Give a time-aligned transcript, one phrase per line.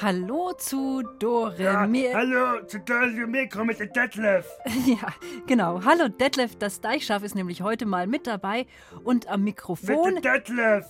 [0.00, 1.80] Hallo zu Dore Ja,
[2.14, 4.46] hallo, zu Dore Mikro mit dem Detlef.
[4.86, 5.08] Ja,
[5.46, 5.80] genau.
[5.84, 8.66] Hallo Detlef, das Deichschaf ist nämlich heute mal mit dabei
[9.04, 10.86] und am Mit Mikrofon, dem Detlef.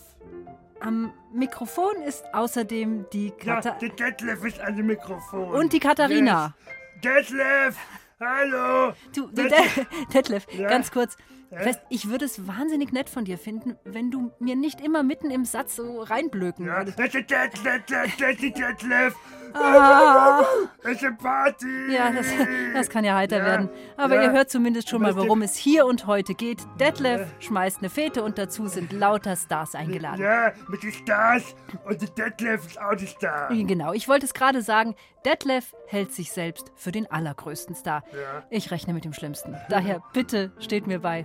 [0.81, 5.55] am Mikrofon ist außerdem die Ja, Kata der Detlef ist an dem Mikrofon.
[5.55, 6.55] und die Katharina.
[7.03, 7.29] Yes.
[7.29, 7.77] Detlef,
[8.21, 8.93] hallo.
[9.15, 9.75] Du, Detlef.
[9.75, 10.69] De Detlef, Ja?
[10.69, 11.17] ganz kurz.
[11.51, 15.31] Fest, ich würde es wahnsinnig nett von dir finden, wenn du mir nicht immer mitten
[15.31, 16.99] im Satz so reinblöken Ja, würdest.
[16.99, 19.15] Detlef.
[19.55, 20.43] Ah,
[20.83, 21.91] Das ist Party.
[21.93, 22.27] ja, das,
[22.75, 23.71] das kann ja heiter Ja, werden.
[23.97, 24.25] Aber ja.
[24.25, 26.59] ihr hört zumindest schon mal, Weißt worum es hier und heute geht.
[26.79, 30.21] Detlef schmeißt eine Fete und dazu sind lauter Stars eingeladen.
[30.21, 31.55] Ja, mit den Stars
[31.87, 33.49] und der Detlef ist auch der Star.
[33.55, 34.95] Genau, ich wollte es gerade sagen.
[35.25, 38.05] Detlef hält sich selbst für den allergrößten Star.
[38.13, 38.43] Ja.
[38.51, 39.57] Ich rechne mit dem Schlimmsten.
[39.69, 41.25] Daher bitte steht mir bei,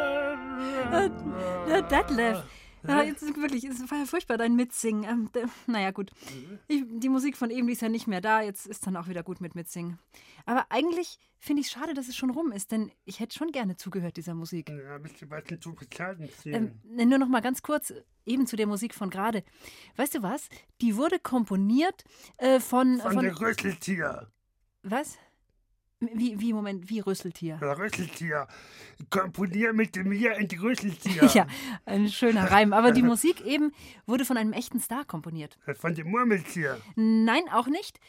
[0.91, 2.43] Äh, Detlef.
[2.87, 5.03] Ja, jetzt ist wirklich, es war ja furchtbar, dein Mitsingen.
[5.03, 6.09] Ähm, d- naja, gut.
[6.67, 8.41] Ich, die Musik von eben, die ist ja nicht mehr da.
[8.41, 9.99] Jetzt ist dann auch wieder gut mit Mitsingen.
[10.47, 13.51] Aber eigentlich finde ich es schade, dass es schon rum ist, denn ich hätte schon
[13.51, 14.69] gerne zugehört dieser Musik.
[14.69, 16.27] Ja, bist du was zu bezahlen?
[16.45, 17.93] Ähm, nur noch mal ganz kurz,
[18.25, 19.43] eben zu der Musik von gerade.
[19.97, 20.49] Weißt du was?
[20.81, 22.03] Die wurde komponiert
[22.37, 22.99] äh, von.
[22.99, 24.31] Von der Rüsseltier.
[24.81, 25.19] was?
[26.01, 27.59] Wie, wie, Moment, wie Rüsseltier?
[27.61, 28.47] Rüsseltier.
[29.11, 31.21] Komponier mit mir in die Rüsseltier.
[31.33, 31.45] Ja,
[31.85, 32.73] ein schöner Reim.
[32.73, 33.71] Aber die Musik eben
[34.07, 35.57] wurde von einem echten Star komponiert.
[35.75, 36.79] Von dem Murmeltier.
[36.95, 37.99] Nein, auch nicht.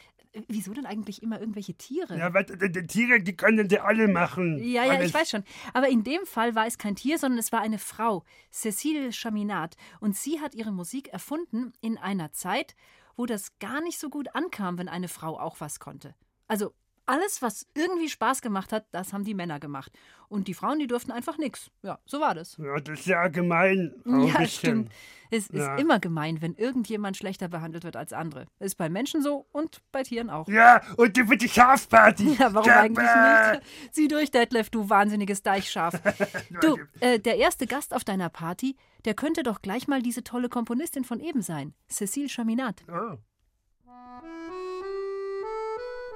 [0.47, 2.17] Wieso denn eigentlich immer irgendwelche Tiere?
[2.17, 4.57] Ja, was, die, die Tiere, die können sie alle machen.
[4.63, 5.09] Ja, ja, Alles.
[5.09, 5.43] ich weiß schon.
[5.73, 9.77] Aber in dem Fall war es kein Tier, sondern es war eine Frau, Cécile Chaminade.
[9.99, 12.75] Und sie hat ihre Musik erfunden in einer Zeit,
[13.15, 16.15] wo das gar nicht so gut ankam, wenn eine Frau auch was konnte.
[16.47, 16.73] Also
[17.05, 19.91] alles, was irgendwie Spaß gemacht hat, das haben die Männer gemacht.
[20.29, 21.69] Und die Frauen, die durften einfach nichts.
[21.83, 22.57] Ja, so war das.
[22.57, 23.93] Ja, das ist ja gemein.
[24.05, 24.91] Auch ja, stimmt.
[25.29, 25.75] Es ist Ja.
[25.77, 28.45] immer gemein, wenn irgendjemand schlechter behandelt wird als andere.
[28.59, 30.47] Ist bei Menschen so und bei Tieren auch.
[30.47, 32.35] Ja, und die wird die Schafparty.
[32.39, 33.93] Ja, warum Sag eigentlich nicht?
[33.95, 35.99] Sieh durch, Detlef, du wahnsinniges Deichschaf.
[36.61, 38.75] Du, äh, der erste Gast auf deiner Party,
[39.05, 42.83] der könnte doch gleich mal diese tolle Komponistin von eben sein, Cécile Chaminade.
[42.87, 43.17] Oh.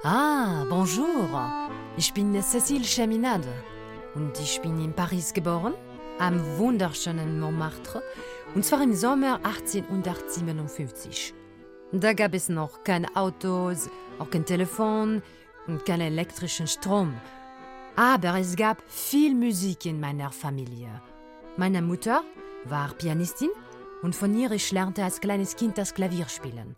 [0.04, 1.28] Ah, bonjour.
[1.96, 3.48] Ich bin Cécile Chaminade
[4.14, 5.74] und ich bin in Paris geboren,
[6.20, 8.00] am wunderschönen Montmartre,
[8.54, 11.34] und zwar im Sommer 1857.
[11.90, 15.20] Da gab es noch keine Autos, auch kein Telefon
[15.66, 17.14] und keinen elektrischen Strom.
[17.96, 21.02] Aber es gab viel Musik in meiner Familie.
[21.56, 22.22] Meine Mutter
[22.66, 23.50] war Pianistin
[24.02, 26.76] und von ihr ich lernte als kleines Kind das Klavier spielen.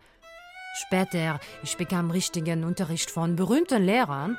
[0.75, 4.39] Später ich bekam richtigen Unterricht von berühmten Lehrern,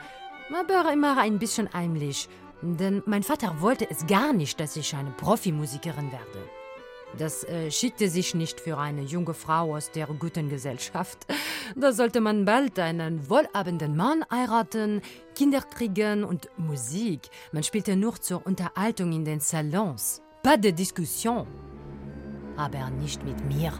[0.53, 2.29] aber immer ein bisschen heimlich,
[2.61, 6.49] denn mein Vater wollte es gar nicht, dass ich eine Profimusikerin werde.
[7.17, 11.25] Das äh, schickte sich nicht für eine junge Frau aus der guten Gesellschaft.
[11.75, 15.01] Da sollte man bald einen wohlhabenden Mann heiraten,
[15.35, 17.29] Kinder kriegen und Musik.
[17.53, 20.21] Man spielte nur zur Unterhaltung in den Salons.
[20.43, 21.47] Pas de discussion.
[22.57, 23.71] Aber nicht mit mir.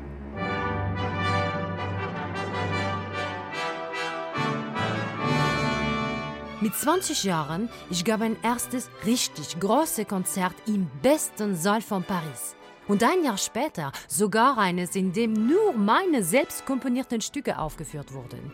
[6.61, 12.55] Mit 20 Jahren, ich gab ein erstes richtig großes Konzert im besten Saal von Paris.
[12.87, 18.51] Und ein Jahr später sogar eines, in dem nur meine selbst komponierten Stücke aufgeführt wurden.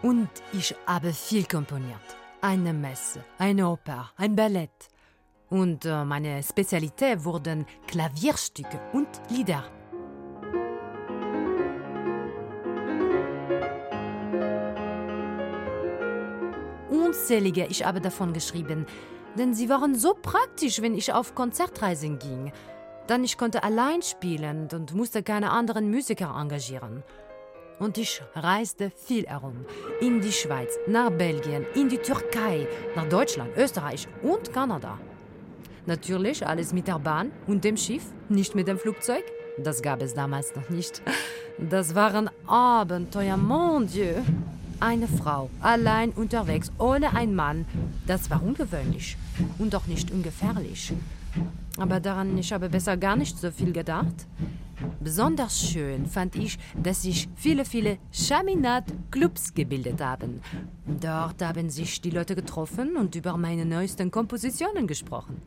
[0.00, 2.06] Und ich habe viel komponiert.
[2.40, 4.88] Eine Messe, eine Oper, ein Ballett.
[5.50, 9.64] Und äh, meine Spezialität wurden Klavierstücke und Lieder.
[17.24, 18.84] Unzählige ich habe davon geschrieben,
[19.38, 22.52] denn sie waren so praktisch, wenn ich auf Konzertreisen ging.
[23.06, 27.02] Dann ich konnte allein spielen und musste keine anderen Musiker engagieren.
[27.78, 29.64] Und ich reiste viel herum.
[30.02, 34.98] In die Schweiz, nach Belgien, in die Türkei, nach Deutschland, Österreich und Kanada.
[35.86, 39.24] Natürlich alles mit der Bahn und dem Schiff, nicht mit dem Flugzeug.
[39.56, 41.00] Das gab es damals noch nicht.
[41.56, 44.16] Das waren Abenteuer, mon Dieu.
[44.84, 47.64] Eine Frau, allein unterwegs, ohne einen Mann.
[48.06, 49.16] Das war ungewöhnlich
[49.58, 50.92] und doch nicht ungefährlich.
[51.78, 54.26] Aber daran, ich habe besser gar nicht so viel gedacht.
[55.00, 60.42] Besonders schön fand ich, dass sich viele, viele Chaminade-Clubs gebildet haben.
[61.00, 65.40] Dort haben sich die Leute getroffen und über meine neuesten Kompositionen gesprochen.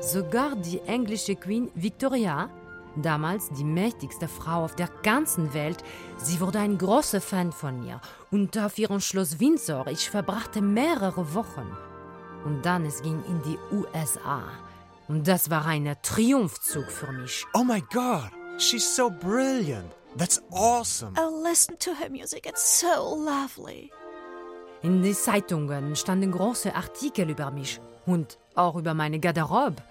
[0.00, 2.50] Sogar die englische Queen Victoria,
[3.02, 5.82] damals die mächtigste Frau auf der ganzen Welt,
[6.18, 8.00] sie wurde ein großer Fan von mir.
[8.30, 11.66] Und auf ihrem Schloss Windsor, ich verbrachte mehrere Wochen.
[12.44, 14.42] Und dann es ging in die USA.
[15.08, 17.44] Und das war ein Triumphzug für mich.
[17.54, 19.90] Oh my god, she's so brilliant.
[20.16, 21.12] That's awesome.
[21.18, 22.46] Oh, listen to her music.
[22.46, 23.90] It's so lovely.
[24.82, 29.82] In den Zeitungen standen große Artikel über mich und auch über meine Garderobe.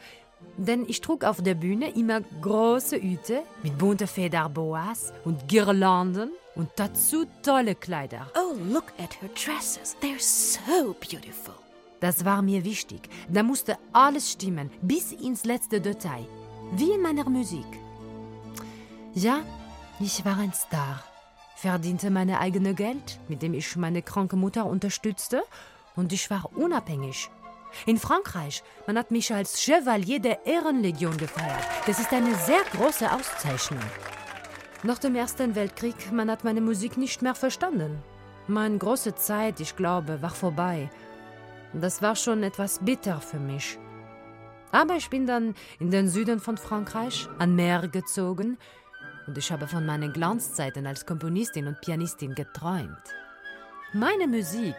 [0.57, 6.69] Denn ich trug auf der Bühne immer große Hüte mit bunten Federboas und Girlanden und
[6.75, 8.27] dazu tolle Kleider.
[8.35, 9.95] Oh, look at her dresses.
[10.01, 11.55] They're so beautiful.
[11.99, 13.09] Das war mir wichtig.
[13.29, 16.25] Da musste alles stimmen, bis ins letzte Detail.
[16.73, 17.65] Wie in meiner Musik.
[19.13, 19.39] Ja,
[19.99, 21.03] ich war ein Star.
[21.55, 25.43] Verdiente meine eigene Geld, mit dem ich meine kranke Mutter unterstützte,
[25.95, 27.29] und ich war unabhängig.
[27.85, 31.65] In Frankreich, man hat mich als Chevalier der Ehrenlegion gefeiert.
[31.85, 33.83] Das ist eine sehr große Auszeichnung.
[34.83, 38.01] Nach dem Ersten Weltkrieg, man hat meine Musik nicht mehr verstanden.
[38.47, 40.89] Meine große Zeit, ich glaube, war vorbei.
[41.73, 43.77] Das war schon etwas bitter für mich.
[44.71, 48.57] Aber ich bin dann in den Süden von Frankreich an Meer gezogen
[49.27, 53.03] und ich habe von meinen Glanzzeiten als Komponistin und Pianistin geträumt.
[53.93, 54.75] Meine Musik,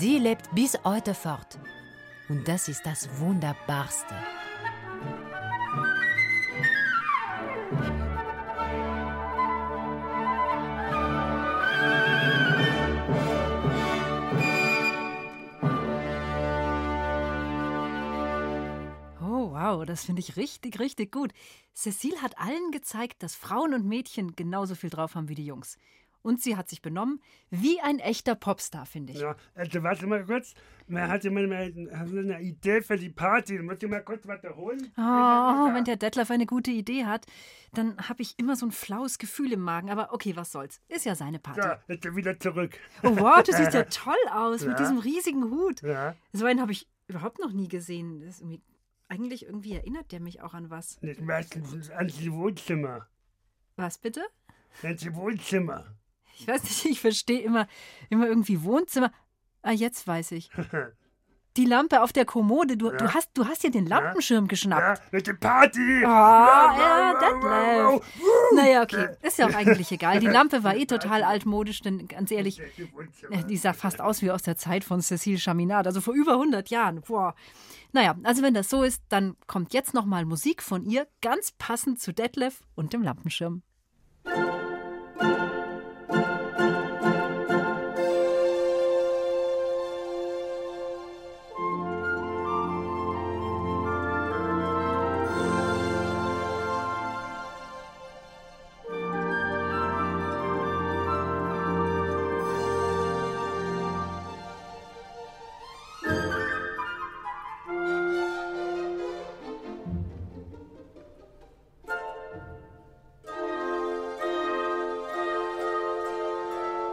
[0.00, 1.58] die lebt bis heute fort.
[2.28, 4.14] Und das ist das Wunderbarste.
[19.20, 21.32] Oh, wow, das finde ich richtig, richtig gut.
[21.74, 25.76] Cecile hat allen gezeigt, dass Frauen und Mädchen genauso viel drauf haben wie die Jungs.
[26.24, 29.20] Und sie hat sich benommen wie ein echter Popstar, finde ich.
[29.20, 30.54] Ja, also warte mal kurz.
[30.86, 33.58] Man hatte mal eine Idee für die Party.
[33.58, 34.90] Muss ich mal kurz was holen?
[34.96, 37.26] Oh, wenn der Detlef eine gute Idee hat,
[37.74, 39.90] dann habe ich immer so ein flaues Gefühl im Magen.
[39.90, 40.80] Aber okay, was soll's.
[40.88, 41.60] Ist ja seine Party.
[41.60, 42.78] Ja, jetzt er wieder zurück.
[43.02, 44.70] Oh, wow, du siehst ja toll aus Ja.
[44.70, 45.82] mit diesem riesigen Hut.
[45.82, 48.22] Ja, So einen habe ich überhaupt noch nie gesehen.
[48.22, 48.62] Irgendwie,
[49.08, 50.98] eigentlich irgendwie erinnert der mich auch an was.
[51.20, 53.08] meistens ans Wohnzimmer.
[53.76, 54.22] Was bitte?
[54.82, 55.84] Ans Wohnzimmer.
[56.38, 57.66] Ich weiß nicht, ich verstehe immer,
[58.10, 59.10] immer irgendwie Wohnzimmer.
[59.62, 60.50] Ah, jetzt weiß ich.
[61.56, 65.12] Die Lampe auf der Kommode, du, du, hast, du hast dir den Lampenschirm Ja, geschnappt.
[65.12, 66.04] mit der Party.
[66.04, 68.02] Ah, ja, Detlef.
[68.56, 70.18] Naja, okay, ist ja auch eigentlich egal.
[70.18, 72.60] Die Lampe war eh total altmodisch, denn ganz ehrlich,
[73.48, 76.70] die sah fast aus wie aus der Zeit von Cécile Chaminade, also vor über 100
[76.70, 77.02] Jahren.
[77.02, 77.36] Boah.
[77.92, 82.00] Naja, also wenn das so ist, dann kommt jetzt nochmal Musik von ihr, ganz passend
[82.00, 83.62] zu Detlef und dem Lampenschirm.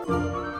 [0.08, 0.51] Ja,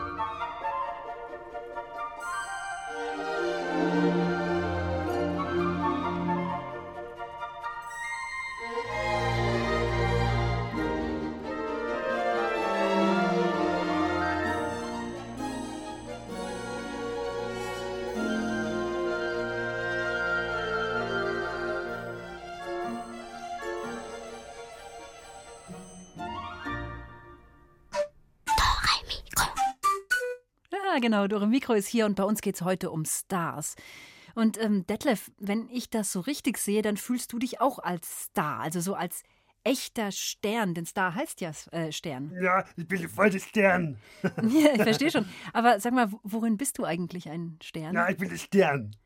[31.02, 33.76] genau, Dore Mikro ist hier und bei uns geht es heute um Stars.
[34.34, 38.22] Und ähm, Detlef, wenn ich das so richtig sehe, dann fühlst du dich auch als
[38.24, 39.22] Star, also so als
[39.64, 42.32] echter Stern, denn Star heißt ja äh, Stern.
[42.40, 43.98] Ja, ich bin voll der Stern.
[44.42, 45.26] Ja, ich verstehe schon.
[45.52, 47.94] Aber sag mal, worin bist du eigentlich ein Stern?
[47.94, 48.96] Ja, ich bin der Stern.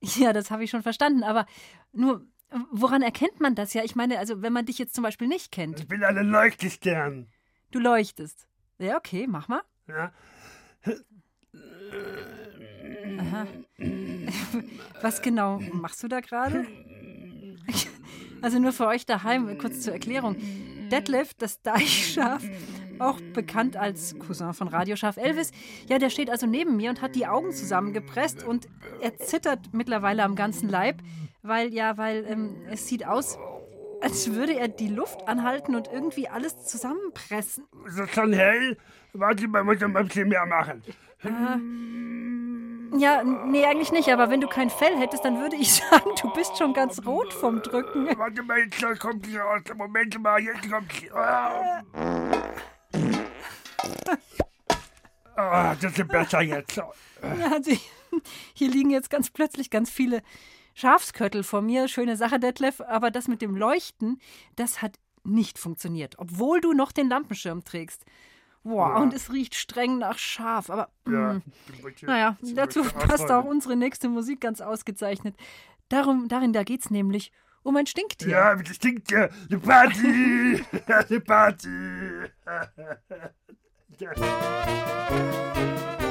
[0.00, 1.22] Ja, das habe ich schon verstanden.
[1.22, 1.46] Aber
[1.92, 2.26] nur,
[2.70, 3.82] woran erkennt man das ja?
[3.82, 7.26] Ich meine, also wenn man dich jetzt zum Beispiel nicht kennt, Ich bin ein Leuchtestern.
[7.70, 8.46] du leuchtest.
[8.78, 9.62] Ja, okay, mach mal.
[9.88, 10.12] Ja.
[13.18, 13.46] Aha.
[15.02, 16.66] Was genau machst du da gerade?
[18.42, 20.36] Also nur für euch daheim, kurz zur Erklärung.
[20.90, 22.42] Detlef, das Deichschaf,
[22.98, 25.50] auch bekannt als Cousin von Radioschaf Elvis,
[25.88, 28.68] ja, der steht also neben mir und hat die Augen zusammengepresst und
[29.00, 31.02] er zittert mittlerweile am ganzen Leib,
[31.42, 33.38] weil ja, weil ähm, es sieht aus,
[34.04, 37.66] als würde er die Luft anhalten und irgendwie alles zusammenpressen.
[37.86, 38.76] Ist das schon hell?
[39.14, 40.82] Warte mal, muss ein bisschen mehr machen.
[42.96, 46.32] Ja, nee, eigentlich nicht, aber wenn du kein Fell hättest, dann würde ich sagen, du
[46.34, 48.06] bist schon ganz rot vom Drücken.
[48.16, 49.62] Warte mal, jetzt kommt sie raus.
[49.74, 51.10] Moment mal, jetzt kommt sie.
[51.10, 51.82] Ah.
[55.36, 56.76] Ah, das ist besser jetzt.
[56.76, 56.86] Ja,
[57.52, 57.72] also
[58.52, 60.22] hier liegen jetzt ganz plötzlich ganz viele
[60.74, 61.88] Schafsköttel vor mir.
[61.88, 64.20] Schöne Sache, Detlef, aber das mit dem Leuchten,
[64.56, 68.04] das hat nicht funktioniert, obwohl du noch den Lampenschirm trägst.
[68.62, 68.96] Boah, Ja.
[68.96, 71.42] und es riecht streng nach Schaf, aber Ja, mm,
[72.02, 75.36] naja, dazu passt auch unsere nächste Musik ganz ausgezeichnet.
[75.90, 77.30] Darum, darin, da geht's nämlich
[77.62, 78.28] um ein Stinktier.
[78.28, 79.28] Ja, das stinkt ja.
[79.50, 80.64] Eine Party.
[80.86, 81.68] Eine Party.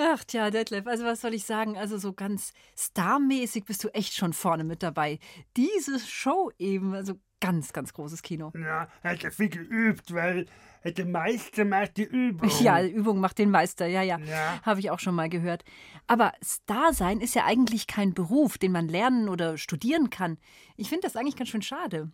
[0.00, 1.76] Ach tja, Detlef, also was soll ich sagen?
[1.76, 5.18] Also so ganz starmäßig bist du echt schon vorne mit dabei.
[5.56, 8.52] Diese Show eben, also ganz, ganz großes Kino.
[8.54, 10.46] Ja, hätte viel geübt, weil
[10.82, 12.48] hätte Meister macht die Übung.
[12.60, 14.18] Ja, Übung macht den Meister, ja, ja.
[14.18, 14.60] Ja.
[14.62, 15.64] Habe ich auch schon mal gehört.
[16.06, 20.38] Aber Star sein ist ja eigentlich kein Beruf, den man lernen oder studieren kann.
[20.76, 22.12] Ich finde das eigentlich ganz schön schade.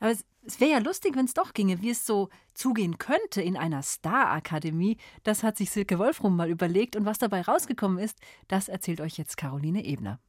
[0.00, 0.14] Aber
[0.46, 3.82] es, wäre ja lustig, wenn es doch ginge, wie es so zugehen könnte in einer
[3.82, 4.96] Star-Akademie.
[5.22, 6.96] Das hat sich Silke Wolfrum mal überlegt.
[6.96, 10.20] Und was dabei rausgekommen ist, das erzählt euch jetzt Caroline Ebner.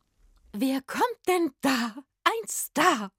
[0.54, 1.96] Wer kommt denn da?
[2.24, 3.12] Ein Star!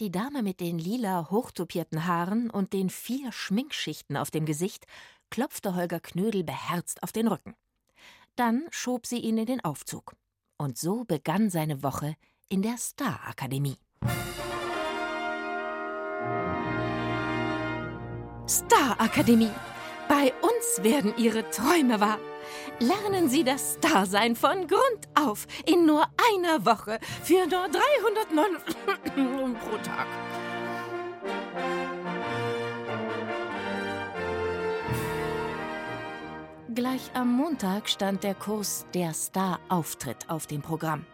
[0.00, 4.86] Die Dame mit den lila hochtopierten Haaren und den vier Schminkschichten auf dem Gesicht
[5.28, 7.54] klopfte Holger Knödel beherzt auf den Rücken.
[8.34, 10.14] Dann schob sie ihn in den Aufzug.
[10.56, 12.16] Und so begann seine Woche
[12.48, 13.76] in der Star-Akademie.
[18.50, 19.52] Star-Akademie.
[20.08, 22.18] Bei uns werden Ihre Träume wahr.
[22.80, 26.04] Lernen Sie das Starsein von Grund auf in nur
[26.34, 30.08] einer Woche für nur 309 pro Tag.
[36.74, 41.06] Gleich am Montag stand der Kurs Der Star-Auftritt auf dem Programm.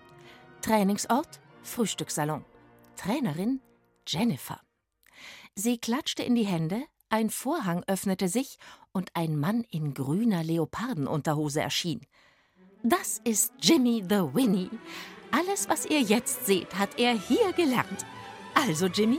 [0.62, 2.47] Trainingsort Frühstückssalon.
[2.97, 3.61] Trainerin
[4.07, 4.59] Jennifer.
[5.55, 6.83] Sie klatschte in die Hände,
[7.16, 8.58] ein Vorhang öffnete sich
[8.92, 12.02] und ein Mann in grüner Leopardenunterhose erschien.
[12.82, 14.68] Das ist Jimmy the Winnie.
[15.30, 18.04] Alles, was ihr jetzt seht, hat er hier gelernt.
[18.54, 19.18] Also, Jimmy,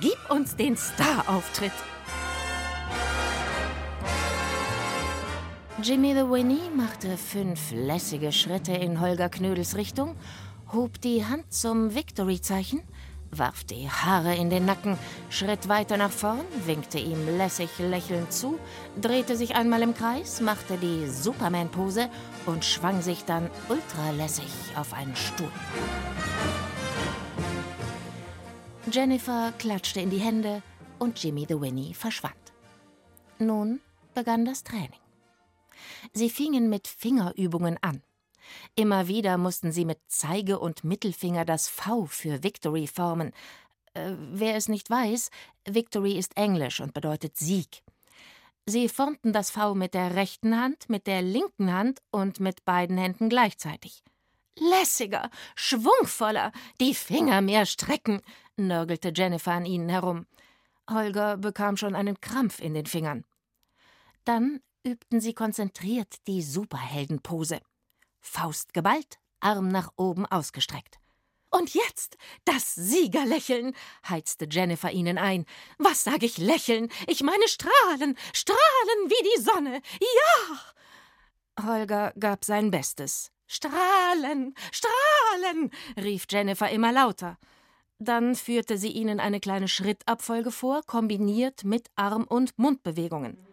[0.00, 1.72] gib uns den Star-Auftritt.
[5.82, 10.16] Jimmy the Winnie machte fünf lässige Schritte in Holger Knödels Richtung,
[10.72, 12.82] hob die Hand zum Victory-Zeichen,
[13.30, 14.98] warf die Haare in den Nacken,
[15.30, 18.58] schritt weiter nach vorn, winkte ihm lässig lächelnd zu,
[19.00, 22.08] drehte sich einmal im Kreis, machte die Superman-Pose
[22.46, 25.50] und schwang sich dann ultralässig auf einen Stuhl.
[28.90, 30.62] Jennifer klatschte in die Hände
[30.98, 32.34] und Jimmy the Winnie verschwand.
[33.38, 33.80] Nun
[34.14, 35.00] begann das Training.
[36.12, 38.02] Sie fingen mit Fingerübungen an.
[38.74, 43.32] Immer wieder mussten sie mit Zeige und Mittelfinger das V für Victory formen.
[43.94, 45.30] Äh, wer es nicht weiß,
[45.64, 47.82] Victory ist Englisch und bedeutet Sieg.
[48.66, 52.98] Sie formten das V mit der rechten Hand, mit der linken Hand und mit beiden
[52.98, 54.02] Händen gleichzeitig.
[54.58, 56.50] Lässiger, schwungvoller,
[56.80, 58.22] die Finger mehr strecken,
[58.56, 60.26] nörgelte Jennifer an ihnen herum.
[60.90, 63.24] Holger bekam schon einen Krampf in den Fingern.
[64.24, 67.60] Dann übten sie konzentriert die Superheldenpose.
[68.26, 70.98] Faust geballt, Arm nach oben ausgestreckt.
[71.50, 73.74] Und jetzt das Siegerlächeln,
[74.06, 75.46] heizte Jennifer ihnen ein.
[75.78, 76.90] Was sag ich lächeln?
[77.06, 79.80] Ich meine strahlen, strahlen wie die Sonne.
[80.00, 81.66] Ja!
[81.66, 83.30] Holger gab sein Bestes.
[83.46, 87.38] Strahlen, strahlen, rief Jennifer immer lauter.
[87.98, 93.45] Dann führte sie ihnen eine kleine Schrittabfolge vor, kombiniert mit Arm- und Mundbewegungen.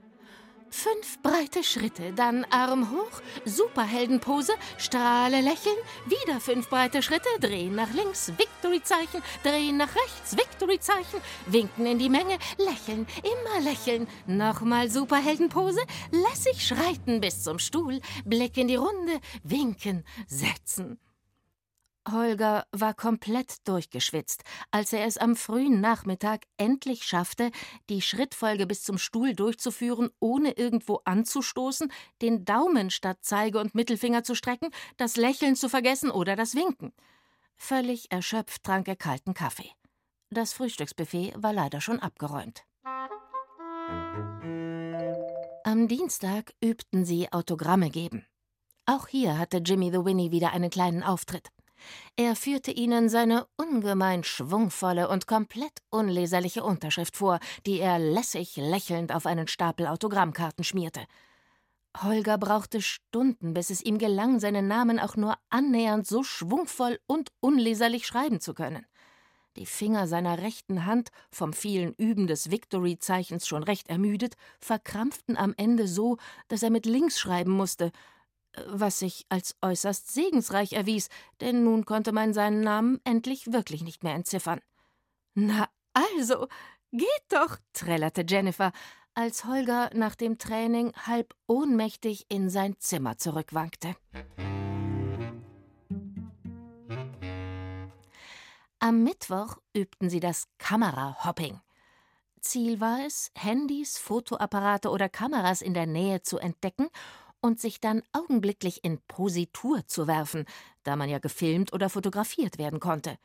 [0.75, 5.77] Fünf breite Schritte, dann Arm hoch, Superheldenpose, strahle lächeln,
[6.07, 12.09] wieder fünf breite Schritte, drehen nach links, Victory-Zeichen, drehen nach rechts, Victory-Zeichen, winken in die
[12.09, 19.19] Menge, lächeln, immer lächeln, nochmal Superheldenpose, lässig schreiten bis zum Stuhl, Blick in die Runde,
[19.43, 20.97] winken, setzen.
[22.11, 27.51] Holger war komplett durchgeschwitzt, als er es am frühen Nachmittag endlich schaffte,
[27.89, 31.91] die Schrittfolge bis zum Stuhl durchzuführen, ohne irgendwo anzustoßen,
[32.21, 36.93] den Daumen statt Zeige und Mittelfinger zu strecken, das Lächeln zu vergessen oder das Winken.
[37.55, 39.71] Völlig erschöpft trank er kalten Kaffee.
[40.29, 42.65] Das Frühstücksbuffet war leider schon abgeräumt.
[45.63, 48.25] Am Dienstag übten sie Autogramme geben.
[48.85, 51.49] Auch hier hatte Jimmy the Winnie wieder einen kleinen Auftritt.
[52.15, 59.13] Er führte ihnen seine ungemein schwungvolle und komplett unleserliche Unterschrift vor, die er lässig lächelnd
[59.13, 61.01] auf einen Stapel Autogrammkarten schmierte.
[62.01, 67.31] Holger brauchte Stunden, bis es ihm gelang, seinen Namen auch nur annähernd so schwungvoll und
[67.39, 68.85] unleserlich schreiben zu können.
[69.55, 75.53] Die Finger seiner rechten Hand, vom vielen Üben des Victory-Zeichens schon recht ermüdet, verkrampften am
[75.57, 77.91] Ende so, dass er mit links schreiben musste,
[78.67, 81.09] was sich als äußerst segensreich erwies,
[81.41, 84.61] denn nun konnte man seinen Namen endlich wirklich nicht mehr entziffern.
[85.33, 86.47] Na also,
[86.91, 88.71] geht doch, trällerte Jennifer,
[89.15, 93.95] als Holger nach dem Training halb ohnmächtig in sein Zimmer zurückwankte.
[98.79, 101.61] Am Mittwoch übten sie das Kamerahopping.
[102.41, 106.89] Ziel war es, Handys, Fotoapparate oder Kameras in der Nähe zu entdecken
[107.43, 110.45] und sich dann augenblicklich in Positur zu werfen,
[110.83, 113.17] da man ja gefilmt oder fotografiert werden konnte.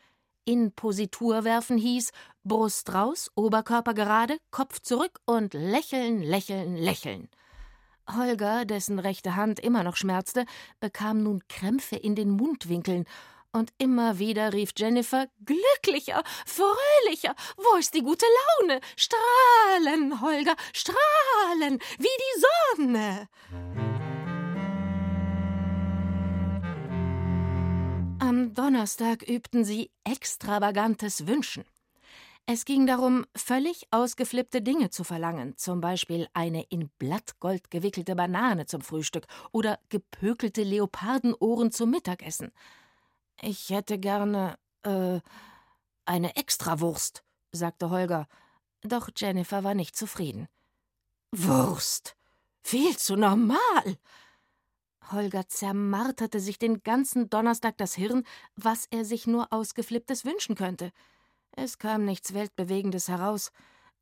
[0.45, 2.11] In Positur werfen hieß
[2.43, 7.29] Brust raus, Oberkörper gerade, Kopf zurück und lächeln, lächeln, lächeln.
[8.11, 10.47] Holger, dessen rechte Hand immer noch schmerzte,
[10.81, 13.05] bekam nun Krämpfe in den Mundwinkeln,
[13.53, 18.27] und immer wieder rief Jennifer Glücklicher, fröhlicher, wo ist die gute
[18.61, 18.81] Laune?
[18.95, 23.29] Strahlen, Holger, strahlen, wie die Sonne.
[28.29, 31.65] Am Donnerstag übten sie extravagantes Wünschen.
[32.45, 38.67] Es ging darum, völlig ausgeflippte Dinge zu verlangen, zum Beispiel eine in Blattgold gewickelte Banane
[38.67, 42.53] zum Frühstück oder gepökelte Leopardenohren zum Mittagessen.
[43.41, 45.21] Ich hätte gerne, äh,
[46.05, 48.29] eine Extrawurst, sagte Holger,
[48.83, 50.49] doch Jennifer war nicht zufrieden.
[51.33, 52.15] Wurst.
[52.63, 53.97] Viel zu normal.
[55.13, 58.25] Holger zermarterte sich den ganzen Donnerstag das Hirn,
[58.57, 60.93] was er sich nur ausgeflipptes wünschen könnte.
[61.53, 63.53] Es kam nichts Weltbewegendes heraus,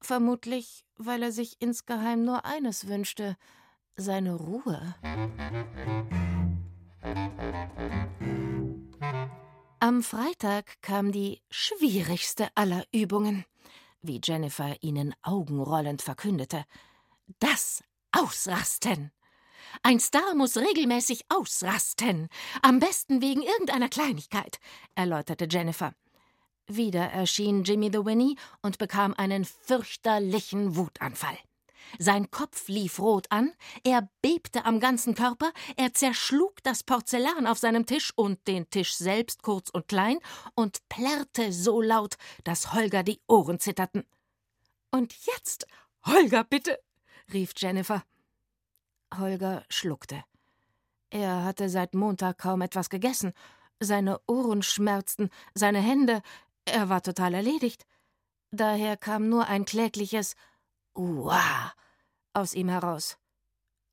[0.00, 3.36] vermutlich, weil er sich insgeheim nur eines wünschte
[3.96, 4.94] seine Ruhe.
[9.80, 13.44] Am Freitag kam die schwierigste aller Übungen,
[14.02, 16.64] wie Jennifer ihnen augenrollend verkündete.
[17.38, 19.12] Das Ausrasten.
[19.82, 22.28] Ein Star muss regelmäßig ausrasten.
[22.62, 24.58] Am besten wegen irgendeiner Kleinigkeit,
[24.94, 25.94] erläuterte Jennifer.
[26.68, 31.38] Wieder erschien Jimmy the Winnie und bekam einen fürchterlichen Wutanfall.
[31.98, 33.52] Sein Kopf lief rot an,
[33.84, 38.96] er bebte am ganzen Körper, er zerschlug das Porzellan auf seinem Tisch und den Tisch
[38.96, 40.18] selbst kurz und klein
[40.56, 44.04] und plärrte so laut, dass Holger die Ohren zitterten.
[44.90, 45.66] Und jetzt,
[46.04, 46.78] Holger, bitte,
[47.32, 48.02] rief Jennifer.
[49.18, 50.24] Holger schluckte.
[51.10, 53.32] Er hatte seit Montag kaum etwas gegessen.
[53.80, 56.22] Seine Ohren schmerzten, seine Hände,
[56.64, 57.86] er war total erledigt.
[58.50, 60.34] Daher kam nur ein klägliches
[60.94, 61.72] Uah
[62.32, 63.18] aus ihm heraus.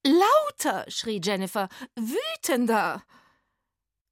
[0.06, 3.04] Lauter, schrie Jennifer, wütender.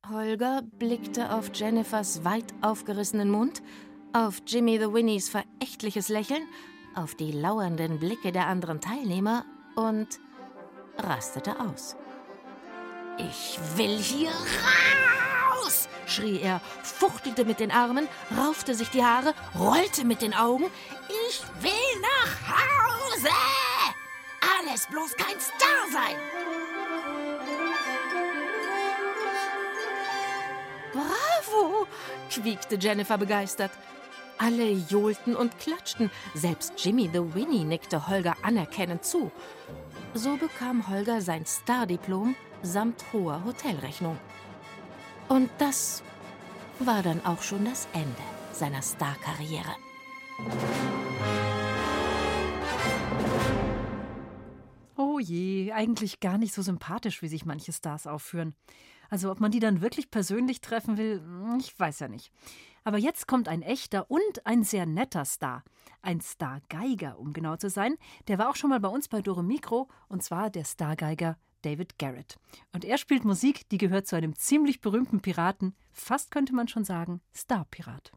[0.09, 3.61] Holger blickte auf Jennifers weit aufgerissenen Mund,
[4.13, 6.47] auf Jimmy the Winnies verächtliches Lächeln,
[6.95, 9.45] auf die lauernden Blicke der anderen Teilnehmer
[9.75, 10.19] und
[11.03, 11.95] rastete aus.
[13.17, 15.87] Ich will hier raus!
[16.07, 20.65] schrie er, fuchtelte mit den Armen, raufte sich die Haare, rollte mit den Augen.
[21.27, 23.29] Ich will nach Hause!
[24.59, 26.15] Alles bloß kein Star sein!
[30.93, 31.87] Bravo!
[32.29, 33.71] quiekte Jennifer begeistert.
[34.43, 39.31] Alle johlten und klatschten, selbst Jimmy the Winnie nickte Holger anerkennend zu.
[40.15, 44.17] So bekam Holger sein Stardiplom samt hoher Hotelrechnung.
[45.29, 46.01] Und das
[46.79, 48.09] war dann auch schon das Ende
[48.51, 49.75] seiner Starkarriere.
[54.97, 58.55] Oh je, eigentlich gar nicht so sympathisch, wie sich manche Stars aufführen.
[59.11, 61.21] Also ob man die dann wirklich persönlich treffen will,
[61.59, 62.31] ich weiß ja nicht.
[62.83, 65.63] Aber jetzt kommt ein echter und ein sehr netter Star.
[66.01, 67.97] Ein Stargeiger, um genau zu sein.
[68.27, 71.99] Der war auch schon mal bei uns bei Dore Mikro, und zwar der Stargeiger David
[71.99, 72.37] Garrett.
[72.73, 76.83] Und er spielt Musik, die gehört zu einem ziemlich berühmten Piraten, fast könnte man schon
[76.83, 78.11] sagen, Starpirat.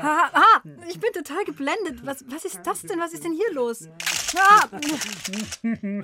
[0.00, 2.04] Ah, ah, ich bin total geblendet.
[2.04, 2.98] Was, was ist das denn?
[2.98, 3.88] Was ist denn hier los?
[4.36, 4.68] Ah,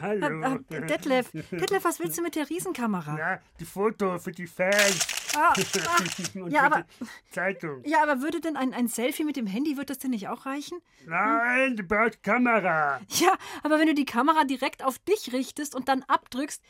[0.02, 0.58] Hallo.
[0.68, 3.18] Detlef, Detlef, was willst du mit der Riesenkamera?
[3.18, 5.06] Ja, die Foto für die Fans.
[5.36, 5.96] Ah, ah,
[6.40, 7.82] Und ja, aber, die Zeitung.
[7.84, 10.46] ja, aber würde denn ein, ein Selfie mit dem Handy, wird das denn nicht auch
[10.46, 10.78] reichen?
[11.06, 13.00] Nein, du brauchst Kamera.
[13.08, 16.62] Ja, aber wenn du die Kamera direkt auf dich richtest und dann abdrückst,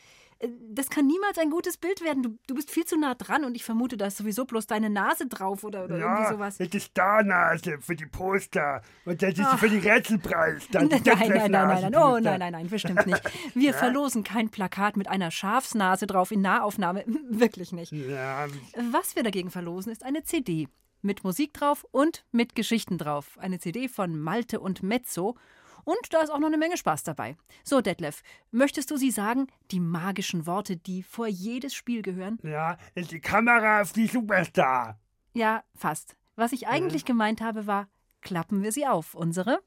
[0.70, 2.23] das kann niemals ein gutes Bild werden.
[2.23, 4.90] Du, du bist viel zu nah dran und ich vermute, da ist sowieso bloß deine
[4.90, 6.59] Nase drauf oder, oder irgendwie Ja, sowas.
[6.59, 8.83] das ist Starnase für die Poster.
[9.05, 9.59] Und das ist Ach.
[9.59, 10.68] für die Rätselpreis.
[10.70, 13.23] Dann Nein, nein, nein, nein, nein, nein, oh nein, nein, nein, bestimmt nicht.
[13.55, 17.92] Wir verlosen kein Plakat mit einer Schafsnase drauf in Nahaufnahme, wirklich nicht.
[17.92, 18.47] Ja,
[18.90, 20.68] Was wir dagegen verlosen, ist eine CD
[21.03, 23.38] mit Musik drauf und mit Geschichten drauf.
[23.38, 25.37] Eine CD von Malte und Mezzo.
[25.85, 27.37] Und da ist auch noch eine Menge Spaß dabei.
[27.62, 32.38] So, Detlef, möchtest du sie sagen, die magischen Worte, die vor jedes Spiel gehören?
[32.42, 34.99] ja, ist die Kamera auf die Superstar.
[35.33, 36.16] Ja, fast.
[36.37, 37.88] Was ich eigentlich gemeint habe, war,
[38.20, 39.61] klappen wir sie auf, unsere?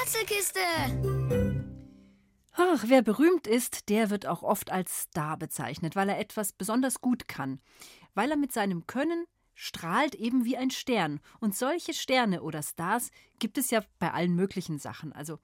[0.00, 0.60] Rätselkiste.
[2.54, 7.00] Ach, wer berühmt ist, der wird auch oft als Star bezeichnet, weil er etwas besonders
[7.00, 7.60] gut kann.
[8.14, 11.20] Weil er mit seinem Können strahlt eben wie ein Stern.
[11.40, 15.12] Und solche Sterne oder Stars gibt es ja bei allen möglichen Sachen.
[15.12, 15.38] Also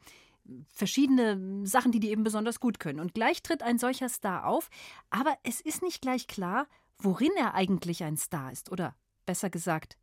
[0.72, 3.00] verschiedene Sachen, die die eben besonders gut können.
[3.00, 4.70] Und gleich tritt ein solcher Star auf,
[5.10, 6.66] aber es ist nicht gleich klar,
[6.98, 8.72] worin er eigentlich ein Star ist.
[8.72, 8.94] Oder
[9.26, 9.98] besser gesagt,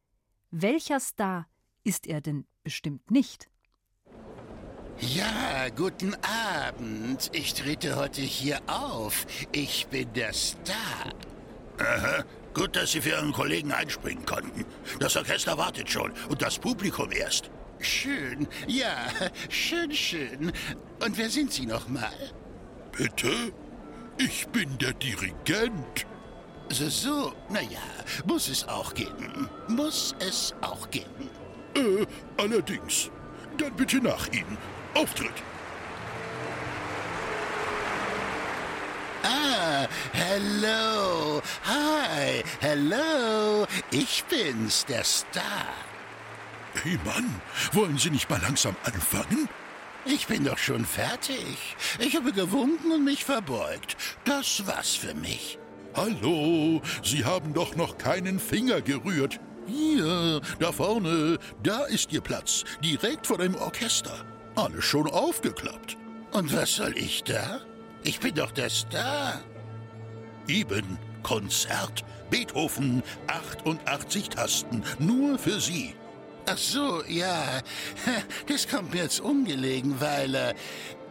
[0.52, 1.48] welcher Star
[1.84, 3.50] ist er denn bestimmt nicht?
[5.00, 6.16] Ja, guten
[6.58, 7.30] Abend.
[7.34, 9.26] Ich trete heute hier auf.
[9.52, 11.14] Ich bin der Star.
[11.80, 12.24] Aha.
[12.56, 14.66] Gut, dass Sie für Ihren Kollegen einspringen konnten.
[15.00, 17.52] Das Orchester wartet schon und das Publikum erst.
[17.80, 19.08] Schön, ja,
[19.50, 20.54] schön, schön.
[21.04, 22.32] Und wer sind Sie nochmal?
[22.98, 23.52] Bitte?
[24.18, 26.06] Ich bin der Dirigent.
[26.70, 27.82] So, so, naja,
[28.26, 29.50] muss es auch geben.
[29.68, 31.30] Muss es auch geben.
[31.76, 32.06] Äh,
[32.38, 33.12] allerdings.
[33.58, 34.58] Dann bitte nach Ihnen.
[34.94, 35.44] Auftritt.
[39.26, 41.42] Ah, hello.
[41.64, 43.66] Hi, hello.
[43.90, 45.74] Ich bin's, der Star.
[46.84, 49.50] Hey Mann, wollen Sie nicht mal langsam anfangen?
[50.06, 51.76] Ich bin doch schon fertig.
[51.98, 53.98] Ich habe gewunken und mich verbeugt.
[54.26, 55.58] Das war's für mich.
[55.96, 59.40] Hallo, Sie haben doch noch keinen Finger gerührt.
[59.66, 64.24] Hier, da vorne, da ist Ihr Platz, direkt vor dem Orchester.
[64.56, 65.98] Alles schon aufgeklappt.
[66.32, 67.62] Und was soll ich da?
[68.06, 69.42] Ich bin doch der Star.
[70.48, 75.96] Eben, Konzert, Beethoven, 88 Tasten, nur für Sie.
[76.46, 77.62] Ach so, ja.
[78.48, 80.54] Das kommt mir jetzt ungelegen, weil äh,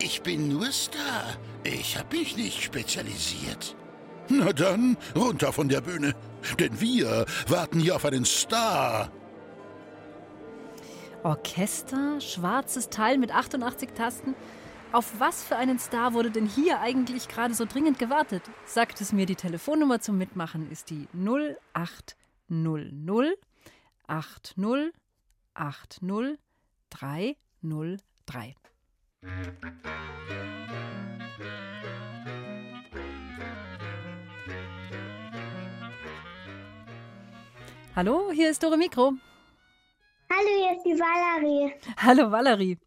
[0.00, 1.36] ich bin nur Star.
[1.64, 3.74] Ich habe mich nicht spezialisiert.
[4.28, 6.14] Na dann, runter von der Bühne,
[6.60, 9.10] denn wir warten hier auf einen Star.
[11.24, 14.36] Orchester, schwarzes Teil mit 88 Tasten.
[14.94, 18.44] Auf was für einen Star wurde denn hier eigentlich gerade so dringend gewartet?
[18.64, 23.36] Sagt es mir, die Telefonnummer zum Mitmachen ist die 0800
[24.06, 24.92] 80
[25.54, 26.38] 80
[26.90, 28.54] 303.
[37.96, 39.14] Hallo, hier ist Dore Mikro.
[40.30, 41.74] Hallo, hier ist die Valerie.
[41.96, 42.78] Hallo Valerie.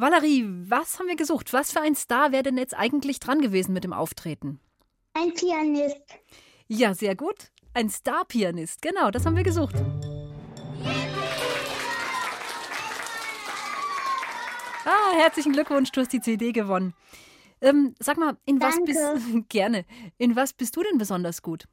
[0.00, 1.52] Valerie, was haben wir gesucht?
[1.52, 4.60] Was für ein Star wäre denn jetzt eigentlich dran gewesen mit dem Auftreten?
[5.12, 6.00] Ein Pianist.
[6.68, 7.50] Ja, sehr gut.
[7.74, 8.80] Ein Star-Pianist.
[8.80, 9.74] Genau, das haben wir gesucht.
[14.84, 16.94] Ah, herzlichen Glückwunsch, du hast die CD gewonnen.
[17.60, 18.92] Ähm, sag mal, in was Danke.
[18.92, 19.84] bist gerne?
[20.16, 21.64] In was bist du denn besonders gut?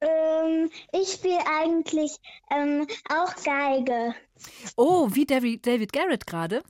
[0.00, 2.16] Ähm, ich spiele eigentlich
[2.50, 4.16] ähm, auch Geige.
[4.76, 6.64] Oh, wie David, David Garrett gerade.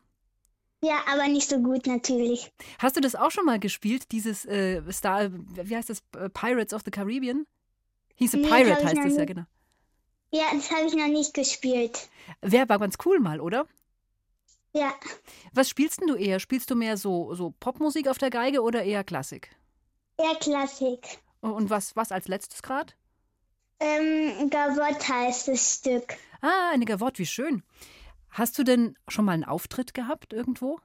[0.82, 2.52] Ja, aber nicht so gut natürlich.
[2.78, 6.72] Hast du das auch schon mal gespielt, dieses äh, Star, wie heißt das, Äh, Pirates
[6.72, 7.46] of the Caribbean?
[8.16, 9.44] Hieß a Nee, Pirate, heißt es ja, genau.
[10.30, 12.08] Ja, das habe ich noch nicht gespielt.
[12.42, 13.66] Wäre aber ganz cool mal, oder?
[14.74, 14.92] Ja,
[15.54, 16.38] Was spielst denn du eher?
[16.40, 19.50] Spielst du mehr so, so Popmusik auf der Geige oder eher Klassik?
[20.18, 21.18] eher Klassik.
[21.40, 22.96] Und was, was als letztes Grad?
[23.80, 26.14] Ähm, Gavotte heißt das Stück.
[26.40, 27.62] Ah, eine Gavotte, wie schön.
[28.38, 30.78] Hast du denn schon mal einen Auftritt gehabt irgendwo?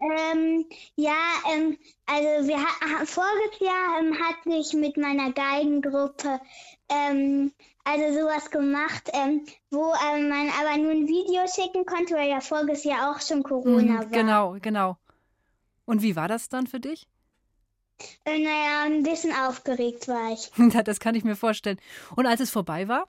[0.00, 0.66] Ähm,
[0.96, 1.14] ja,
[1.54, 6.40] ähm, also wir ha voriges Jahr ähm, hatte ich mit meiner Geigengruppe
[6.88, 7.52] ähm,
[7.84, 12.40] also sowas gemacht, ähm, wo ähm, man aber nur ein Video schicken konnte, weil ja
[12.40, 14.06] voriges Jahr auch schon Corona Mhm, war.
[14.06, 14.96] Genau, genau.
[15.84, 17.06] Und wie war das dann für dich?
[18.24, 20.50] Äh, naja, ein bisschen aufgeregt war ich.
[20.84, 21.78] Das kann ich mir vorstellen.
[22.16, 23.06] Und als es vorbei war?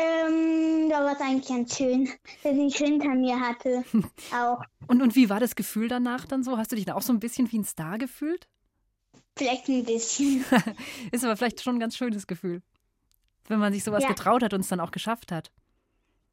[0.00, 2.08] Ähm, da war es eigentlich ganz schön,
[2.44, 3.84] dass ich hinter mir hatte.
[4.32, 4.62] auch.
[4.86, 6.56] Und, und wie war das Gefühl danach dann so?
[6.56, 8.46] Hast du dich dann auch so ein bisschen wie ein Star gefühlt?
[9.36, 10.44] Vielleicht ein bisschen.
[11.12, 12.62] Ist aber vielleicht schon ein ganz schönes Gefühl.
[13.48, 14.08] Wenn man sich sowas Ja.
[14.08, 15.50] getraut hat und es dann auch geschafft hat.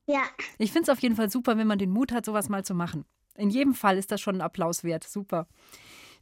[0.07, 0.21] Ja,
[0.59, 2.75] Ich finde es auf jeden Fall super, wenn man den Mut hat, sowas mal zu
[2.75, 3.05] machen.
[3.35, 5.03] In jedem Fall ist das schon ein Applaus wert.
[5.03, 5.47] Super.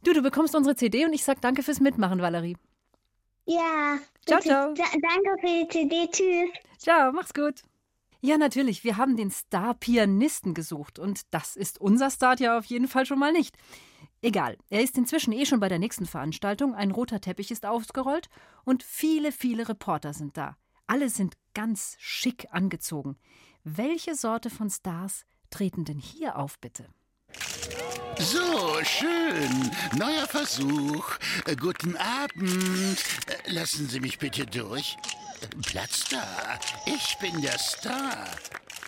[0.02, 2.56] Du, du bekommst unsere CD und ich sag danke fürs Mitmachen, Valerie.
[3.46, 3.98] Ja.
[4.26, 4.48] Ciao, bitte.
[4.48, 4.74] ciao.
[4.74, 6.08] Da danke für die CD.
[6.10, 6.50] Tschüss.
[6.78, 7.62] Ciao, mach's gut.
[8.20, 12.88] Ja, natürlich, wir haben den Star-Pianisten gesucht und das ist unser Start ja auf jeden
[12.88, 13.56] Fall schon mal nicht.
[14.22, 18.30] Egal, er ist inzwischen eh schon bei der nächsten Veranstaltung, ein roter Teppich ist ausgerollt
[18.64, 20.56] und viele, viele Reporter sind da.
[20.86, 23.18] Alle sind ganz schick angezogen.
[23.62, 26.88] Welche Sorte von Stars treten denn hier auf, bitte?
[28.18, 29.70] So, schön.
[29.96, 31.04] Neuer Versuch.
[31.58, 32.98] Guten Abend.
[33.46, 34.96] Lassen Sie mich bitte durch.
[35.66, 36.58] Platz da.
[36.86, 38.26] Ich bin der Star.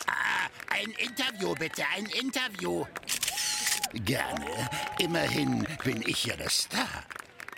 [0.07, 2.85] Ah, ein Interview bitte, ein Interview.
[3.93, 4.71] Gerne.
[4.99, 7.05] Immerhin bin ich ja der Star.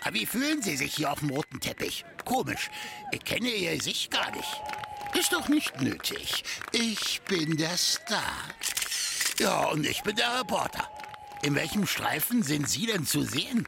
[0.01, 2.05] Aber wie fühlen Sie sich hier auf dem roten Teppich?
[2.25, 2.69] Komisch.
[3.11, 4.61] Ich kenne Ihr Gesicht gar nicht.
[5.13, 6.43] Ist doch nicht nötig.
[6.71, 8.33] Ich bin der Star.
[9.39, 10.89] Ja, und ich bin der Reporter.
[11.41, 13.65] In welchem Streifen sind Sie denn zu sehen?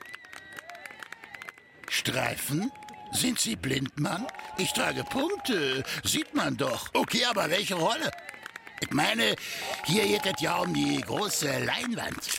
[1.90, 2.72] Streifen?
[3.14, 4.28] Sind Sie blind, Mann?
[4.58, 5.84] Ich trage Punkte.
[6.04, 6.90] Sieht man doch.
[6.94, 8.12] Okay, aber welche Rolle?
[8.82, 9.36] Ich meine,
[9.86, 12.30] hier geht es ja um die große Leinwand.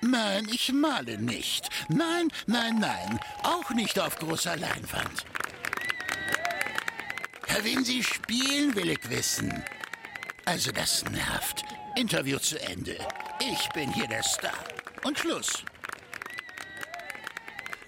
[0.00, 1.68] Nein, ich male nicht.
[1.88, 3.20] Nein, nein, nein.
[3.42, 5.26] Auch nicht auf großer Leinwand.
[7.46, 9.64] Herr, wen Sie spielen, will ich wissen.
[10.44, 11.64] Also das nervt.
[11.96, 12.98] Interview zu Ende.
[13.40, 14.52] Ich bin hier der Star.
[15.04, 15.64] Und Schluss.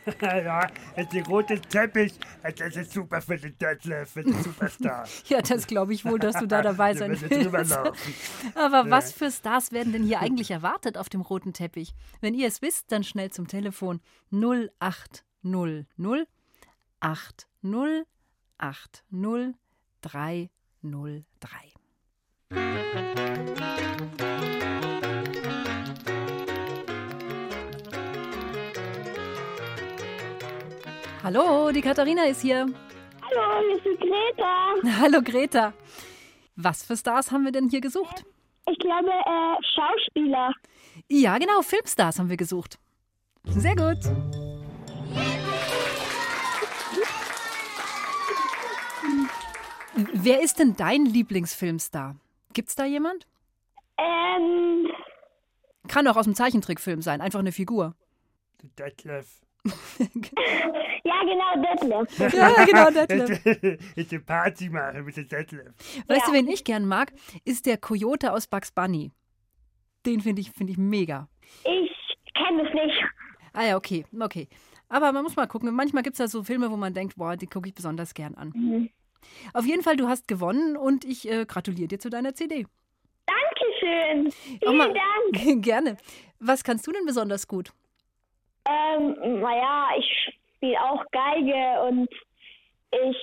[0.22, 2.14] ja, ist der rote Teppich.
[2.56, 5.06] Das ist super für den Detlef, für den Superstar.
[5.28, 7.78] Ja, das glaube ich wohl, dass du da dabei Da sein willst.
[8.54, 11.94] Aber was für Stars werden denn hier eigentlich erwartet auf dem roten Teppich?
[12.20, 14.00] Wenn ihr es wisst, dann schnell zum Telefon
[14.32, 16.28] 0800
[17.00, 17.48] 80
[18.58, 19.04] 80
[20.00, 20.48] 303.
[31.22, 32.66] Hallo, die Katharina ist hier.
[33.22, 34.74] Hallo, ist die Greta.
[35.00, 35.72] Hallo Greta.
[36.56, 38.24] Was für Stars haben wir denn hier gesucht?
[38.70, 40.52] Ich glaube, äh, Schauspieler.
[41.08, 42.78] Ja, genau, Filmstars haben wir gesucht.
[43.44, 43.98] Sehr gut.
[50.12, 52.14] Wer ist denn dein Lieblingsfilmstar?
[52.52, 53.26] Gibt's da jemand?
[53.98, 54.86] Ähm,
[55.88, 57.94] Kann auch aus dem Zeichentrickfilm sein, einfach eine Figur.
[58.78, 59.26] Detlef.
[61.04, 62.34] Ja, genau, Detlef.
[62.34, 63.78] Ja, genau, Detlef.
[63.96, 65.72] Ich will Party machen mit dem Detlef.
[66.06, 67.12] Weißt du, wen ich gern mag?
[67.44, 69.12] Ist der Coyote aus Bugs Bunny.
[70.06, 71.28] Den finde ich, find ich mega.
[71.64, 73.04] Ich kenne es nicht.
[73.52, 74.48] Ah ja, okay, okay.
[74.88, 75.74] Aber man muss mal gucken.
[75.74, 78.34] Manchmal gibt es ja so Filme, wo man denkt, boah, die gucke ich besonders gern
[78.36, 78.88] an.
[79.52, 82.66] Auf jeden Fall, du hast gewonnen und ich äh, gratuliere dir zu deiner CD.
[83.26, 84.30] Dankeschön.
[84.60, 85.62] Vielen mal- Dank.
[85.62, 85.96] Gerne.
[86.38, 87.72] Was kannst du denn besonders gut?
[88.68, 92.10] Ähm, naja, ich spiele auch Geige und
[92.90, 93.16] ich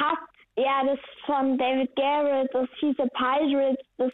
[0.00, 0.20] habe
[0.56, 4.12] Ja, das von David Garrett, das hieß The Pirates, das,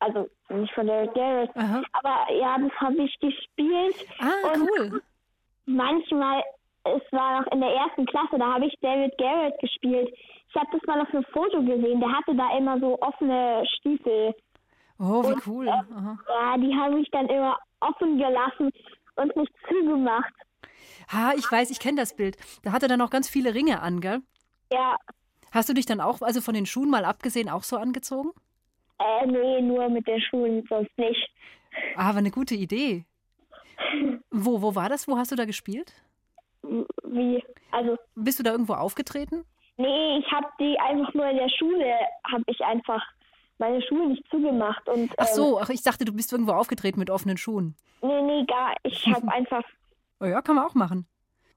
[0.00, 1.82] also nicht von David Garrett, Aha.
[1.92, 3.94] aber ja, das habe ich gespielt.
[4.18, 5.02] Ah, Und cool.
[5.66, 6.42] Manchmal,
[6.84, 10.12] es war noch in der ersten Klasse, da habe ich David Garrett gespielt.
[10.48, 14.34] Ich habe das mal auf einem Foto gesehen, der hatte da immer so offene Stiefel.
[14.98, 15.68] Oh, wie Und, cool.
[15.68, 16.18] äh, Aha.
[16.28, 18.72] Ja, die habe ich dann immer offen gelassen
[19.18, 20.32] und nicht zugemacht.
[21.12, 22.36] Ha, ich weiß, ich kenne das Bild.
[22.62, 24.20] Da hat er dann auch ganz viele Ringe an, gell?
[24.72, 24.96] Ja,
[25.50, 28.30] Hast du dich dann auch, also von den Schuhen mal abgesehen, auch so angezogen?
[28.98, 31.30] äh, nee, nur mit den Schuhen, sonst nicht.
[31.96, 33.06] Ah, aber eine gute Idee.
[34.30, 35.08] Wo, wo war das?
[35.08, 35.92] Wo hast du da gespielt?
[36.62, 37.42] Wie?
[37.70, 39.44] Also, Bist du da irgendwo aufgetreten?
[39.76, 41.94] nee, ich habe die einfach nur in der Schule,
[42.30, 43.02] habe ich einfach
[43.58, 44.88] meine Schuhe nicht zugemacht.
[44.88, 47.76] Und, Ach ähm, so, ach, ich dachte, du bist irgendwo aufgetreten mit offenen Schuhen.
[48.02, 48.74] Nee, nee, gar.
[48.82, 49.62] Ich habe einfach.
[50.20, 51.06] Oh ja, kann man auch machen.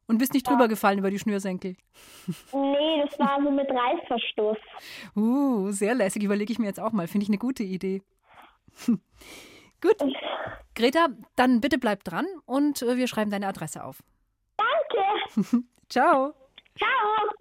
[0.07, 1.75] Und bist nicht drüber gefallen über die Schnürsenkel.
[2.53, 4.57] Nee, das war so mit Reißverschluss.
[5.15, 7.07] Uh, sehr lässig, überlege ich mir jetzt auch mal.
[7.07, 8.01] Finde ich eine gute Idee.
[9.81, 9.95] Gut.
[10.75, 14.03] Greta, dann bitte bleib dran und äh, wir schreiben deine Adresse auf.
[14.57, 15.65] Danke.
[15.89, 16.33] Ciao.
[16.77, 17.31] Ciao.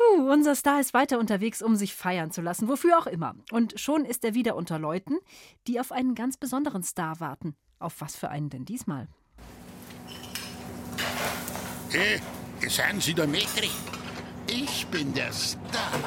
[0.00, 3.34] Puh, unser Star ist weiter unterwegs, um sich feiern zu lassen, wofür auch immer.
[3.52, 5.18] Und schon ist er wieder unter Leuten,
[5.66, 7.54] die auf einen ganz besonderen Star warten.
[7.78, 9.08] Auf was für einen denn diesmal?
[11.92, 12.18] Äh,
[12.66, 13.70] sind Sie der Metri?
[14.46, 16.00] Ich bin der Star.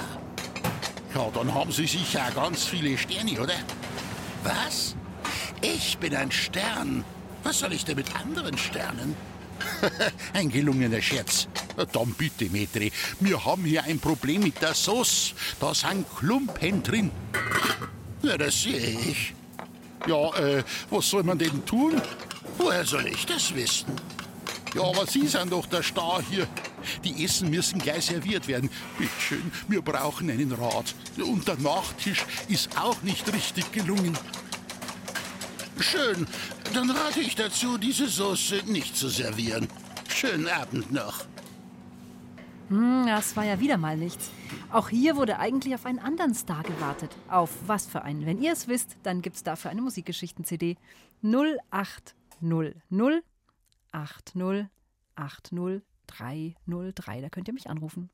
[1.14, 3.54] Ja, dann haben Sie sicher ganz viele Sterne, oder?
[4.44, 4.96] Was?
[5.62, 7.06] Ich bin ein Stern.
[7.44, 9.16] Was soll ich denn mit anderen Sternen?
[10.34, 11.48] ein gelungener Scherz.
[11.92, 12.92] Dann bitte, Metri.
[13.20, 15.34] Wir haben hier ein Problem mit der Sauce.
[15.60, 17.12] Da sind Klumpen drin.
[18.22, 19.34] Ja, das sehe ich.
[20.08, 22.02] Ja, äh, was soll man denn tun?
[22.58, 23.88] Woher soll ich das wissen?
[24.76, 26.48] Ja, aber Sie sind doch der Star hier.
[27.04, 28.70] Die Essen müssen gleich serviert werden.
[28.98, 30.96] Bitte schön, wir brauchen einen Rat.
[31.18, 34.18] Und der Nachtisch ist auch nicht richtig gelungen.
[35.80, 36.28] Schön,
[36.74, 39.68] dann rate ich dazu, diese Soße nicht zu servieren.
[40.10, 41.26] Schönen Abend noch.
[42.70, 44.32] Hm, das war ja wieder mal nichts.
[44.72, 47.12] Auch hier wurde eigentlich auf einen anderen Star gewartet.
[47.30, 48.26] Auf was für einen?
[48.26, 50.78] Wenn ihr es wisst, dann gibt's dafür eine Musikgeschichten-CD.
[51.22, 53.24] 0800
[53.92, 54.68] 80
[55.16, 57.22] 80 303.
[57.22, 58.10] Da könnt ihr mich anrufen.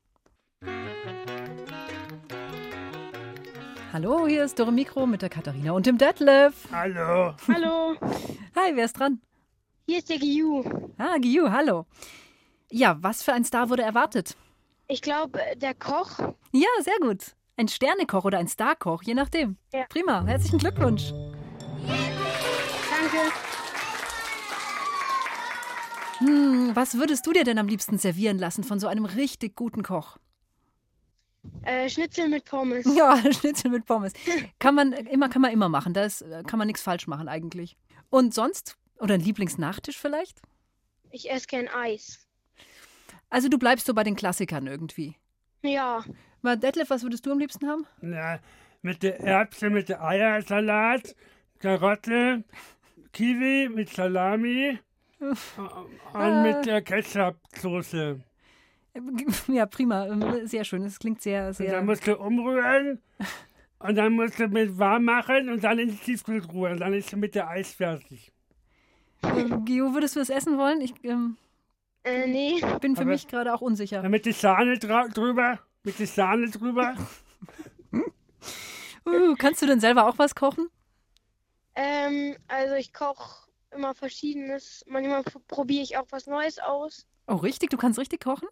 [3.92, 6.68] Hallo, hier ist Dore Mikro mit der Katharina und dem Detlef.
[6.70, 7.34] Hallo.
[7.48, 7.96] Hallo.
[8.54, 9.20] Hi, wer ist dran?
[9.88, 10.62] Hier ist der Giu.
[10.96, 11.86] Ah, Giu, hallo.
[12.70, 14.36] Ja, was für ein Star wurde erwartet?
[14.86, 16.20] Ich glaube, der Koch.
[16.52, 17.34] Ja, sehr gut.
[17.56, 19.56] Ein Sternekoch oder ein Starkoch, je nachdem.
[19.72, 19.86] Ja.
[19.88, 21.10] Prima, herzlichen Glückwunsch.
[21.88, 23.32] Danke.
[26.18, 29.82] Hm, was würdest du dir denn am liebsten servieren lassen von so einem richtig guten
[29.82, 30.18] Koch?
[31.62, 32.86] Äh, Schnitzel mit Pommes.
[32.96, 34.12] Ja, Schnitzel mit Pommes.
[34.58, 35.94] Kann man immer, kann man immer machen.
[35.94, 37.76] Da äh, kann man nichts falsch machen eigentlich.
[38.10, 38.76] Und sonst?
[38.98, 40.40] Oder ein Lieblingsnachtisch vielleicht?
[41.10, 42.26] Ich esse gern Eis.
[43.30, 45.16] Also du bleibst so bei den Klassikern irgendwie.
[45.62, 46.04] Ja.
[46.42, 47.86] Mal Detlef, was würdest du am liebsten haben?
[48.00, 48.40] Na,
[48.82, 51.14] mit der Erbse, mit der Eiersalat,
[51.58, 52.44] Karotte,
[53.12, 54.78] Kiwi mit Salami
[55.20, 58.20] und mit der Ketchup-Soße.
[59.48, 60.06] Ja, prima.
[60.46, 60.82] Sehr schön.
[60.82, 61.72] Das klingt sehr, Und sehr.
[61.72, 63.00] dann musst du umrühren
[63.78, 66.70] und dann musst du mit warm machen und dann in die Tiefkühltruhe.
[66.70, 68.32] Und dann ist mit der Eis fertig.
[69.22, 70.80] Ähm, Gio, würdest du das essen wollen?
[70.80, 71.36] Ich ähm,
[72.04, 72.60] Äh, nee.
[72.80, 74.02] bin für Aber- mich gerade auch unsicher.
[74.08, 75.58] Mit der Sahne drüber.
[75.84, 76.96] Mit der Sahne drüber.
[79.06, 80.68] Uh, kannst du denn selber auch was kochen?
[81.74, 84.84] Ähm, also ich koche immer verschiedenes.
[84.86, 87.06] Manchmal probiere ich auch was Neues aus.
[87.26, 87.70] Oh, richtig?
[87.70, 88.46] Du kannst richtig kochen?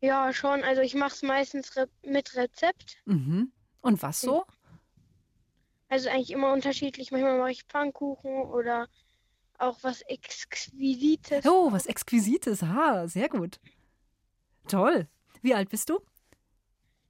[0.00, 0.62] Ja, schon.
[0.62, 2.98] Also ich mache es meistens re mit Rezept.
[3.04, 3.52] Mhm.
[3.80, 4.44] Und was so?
[5.88, 7.10] Also eigentlich immer unterschiedlich.
[7.10, 8.88] Manchmal mache ich Pfannkuchen oder
[9.58, 11.46] auch was Exquisites.
[11.46, 12.62] Oh, was Exquisites.
[12.62, 13.58] Ah, sehr gut.
[14.68, 15.08] Toll.
[15.42, 15.98] Wie alt bist du?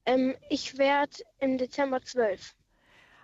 [0.06, 2.54] Ähm, ich werde im Dezember zwölf.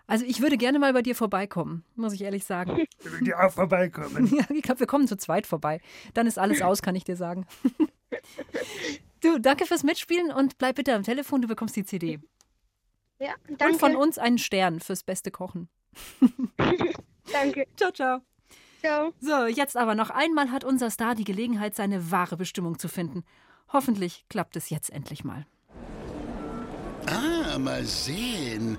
[0.06, 2.84] Also ich würde gerne mal bei dir vorbeikommen, muss ich ehrlich sagen.
[3.04, 4.26] Ich will die auch vorbeikommen.
[4.34, 5.80] Ja, ich glaube, wir kommen zu zweit vorbei.
[6.14, 7.46] Dann ist alles aus, kann ich dir sagen.
[9.24, 12.20] Du, danke fürs Mitspielen und bleib bitte am Telefon, du bekommst die CD.
[13.18, 13.78] Ja, Und danke.
[13.78, 15.68] von uns einen Stern fürs beste Kochen.
[17.32, 17.66] Danke.
[17.76, 18.20] Ciao, ciao.
[18.80, 19.12] Ciao.
[19.20, 23.24] So, jetzt aber noch einmal hat unser Star die Gelegenheit, seine wahre Bestimmung zu finden.
[23.72, 25.46] Hoffentlich klappt es jetzt endlich mal.
[27.06, 28.78] Ah, mal sehen.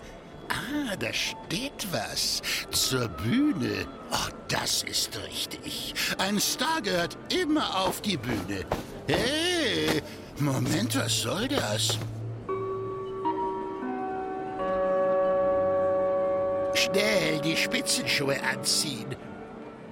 [0.50, 2.44] Ah, da steht was.
[2.70, 3.88] Zur Bühne.
[4.12, 5.96] Ach, das ist richtig.
[6.20, 8.64] Ein Star gehört immer auf die Bühne.
[9.08, 10.04] Hey,
[10.40, 11.98] Moment, was soll das?
[16.74, 19.16] Schnell die Spitzenschuhe anziehen.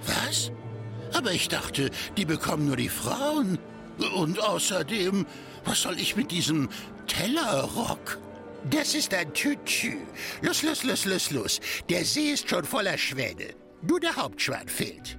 [0.06, 0.50] Was?
[1.14, 3.58] Aber ich dachte, die bekommen nur die Frauen.
[4.14, 5.24] Und außerdem,
[5.64, 6.68] was soll ich mit diesem
[7.06, 8.18] Tellerrock?
[8.70, 9.96] Das ist ein Tütü.
[10.42, 11.60] Los, los, los, los, los.
[11.88, 13.54] Der See ist schon voller Schwäne.
[13.82, 15.18] Nur der Hauptschwan fehlt.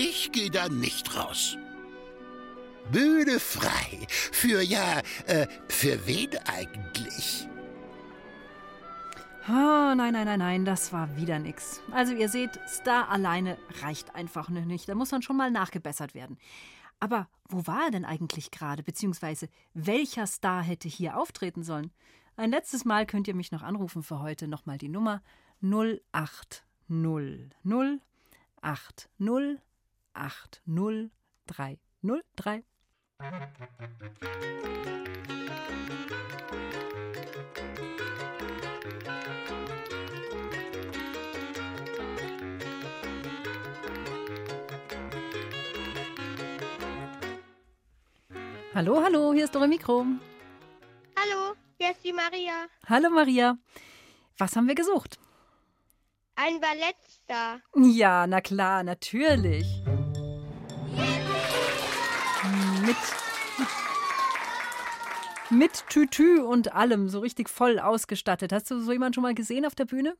[0.00, 1.56] Ich gehe da nicht raus.
[2.92, 4.06] Bühne frei.
[4.08, 7.48] Für ja, äh, für wen eigentlich?
[9.48, 11.80] Oh, nein, nein, nein, nein, das war wieder nix.
[11.90, 14.88] Also ihr seht, Star alleine reicht einfach nicht.
[14.88, 16.38] Da muss man schon mal nachgebessert werden.
[17.00, 18.84] Aber wo war er denn eigentlich gerade?
[18.84, 21.90] Beziehungsweise welcher Star hätte hier auftreten sollen?
[22.36, 24.46] Ein letztes Mal könnt ihr mich noch anrufen für heute.
[24.46, 25.22] Nochmal die Nummer
[25.60, 26.62] 080
[28.62, 29.67] 80
[30.18, 30.62] 80
[48.74, 50.04] Hallo, hallo, hier ist Dore Mikro.
[51.16, 52.66] Hallo, hier ist die Maria.
[52.88, 53.56] Hallo Maria.
[54.36, 55.18] Was haben wir gesucht?
[56.36, 57.60] Ein Ballettstar.
[57.74, 59.66] Ja, na klar, natürlich.
[62.88, 62.96] Mit,
[65.50, 68.50] mit Tütü und allem, so richtig voll ausgestattet.
[68.50, 70.16] Hast du so jemanden schon mal gesehen auf der Bühne?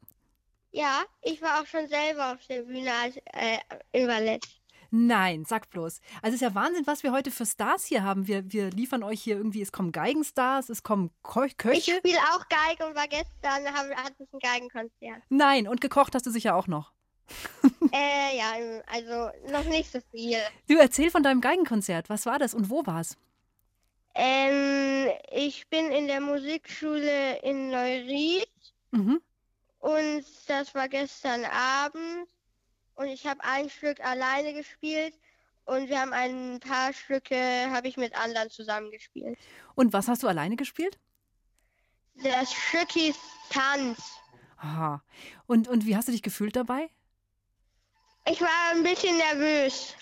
[0.70, 3.56] Ja, ich war auch schon selber auf der Bühne als, äh,
[3.92, 4.44] im Ballett.
[4.90, 6.02] Nein, sag bloß.
[6.20, 8.26] Also es ist ja Wahnsinn, was wir heute für Stars hier haben.
[8.26, 11.78] Wir, wir liefern euch hier irgendwie, es kommen Geigenstars, es kommen Ko Köche.
[11.78, 15.22] Ich spiele auch Geige und war gestern, haben, hatten wir ein Geigenkonzert.
[15.30, 16.92] Nein, und gekocht hast du sicher auch noch.
[17.92, 18.52] äh, ja,
[18.86, 20.38] also noch nicht so viel.
[20.68, 22.08] Du erzähl von deinem Geigenkonzert.
[22.08, 23.16] Was war das und wo war es?
[24.14, 28.48] Ähm, ich bin in der Musikschule in Neuried.
[28.90, 29.20] Mhm.
[29.78, 32.28] Und das war gestern Abend
[32.96, 35.14] und ich habe ein Stück alleine gespielt
[35.66, 37.36] und wir haben ein paar Stücke
[37.70, 39.38] habe ich mit anderen zusammengespielt.
[39.76, 40.98] Und was hast du alleine gespielt?
[42.16, 43.16] Das Stück hieß
[43.50, 44.18] Tanz.
[44.56, 45.02] Aha.
[45.46, 46.90] Und, und wie hast du dich gefühlt dabei?
[48.30, 49.94] Ich war ein bisschen nervös.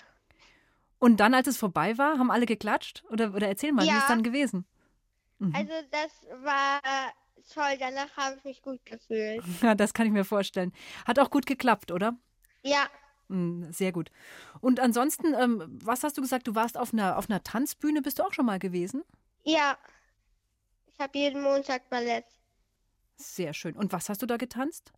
[0.99, 3.03] Und dann, als es vorbei war, haben alle geklatscht?
[3.09, 3.93] Oder, oder erzähl mal, ja.
[3.93, 4.65] wie ist es dann gewesen?
[5.39, 5.55] Mhm.
[5.55, 6.81] Also das war
[7.53, 9.43] toll, danach habe ich mich gut gefühlt.
[9.61, 10.73] Ja, das kann ich mir vorstellen.
[11.05, 12.15] Hat auch gut geklappt, oder?
[12.63, 12.87] Ja.
[13.29, 14.09] Sehr gut.
[14.61, 16.47] Und ansonsten, ähm, was hast du gesagt?
[16.47, 18.01] Du warst auf einer, auf einer Tanzbühne.
[18.01, 19.03] Bist du auch schon mal gewesen?
[19.43, 19.77] Ja.
[20.87, 22.23] Ich habe jeden Montag Ballett.
[23.17, 23.75] Sehr schön.
[23.75, 24.93] Und was hast du da getanzt?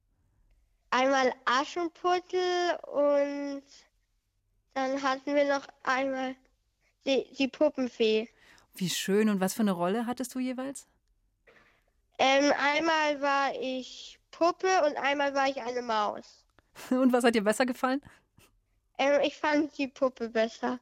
[0.92, 3.64] Einmal Aschenputtel und
[4.74, 6.36] dann hatten wir noch einmal
[7.06, 8.28] die, die Puppenfee.
[8.76, 9.30] Wie schön.
[9.30, 10.88] Und was für eine Rolle hattest du jeweils?
[12.18, 16.44] Ähm, einmal war ich Puppe und einmal war ich eine Maus.
[16.90, 18.02] Und was hat dir besser gefallen?
[18.98, 20.80] Ähm, ich fand die Puppe besser.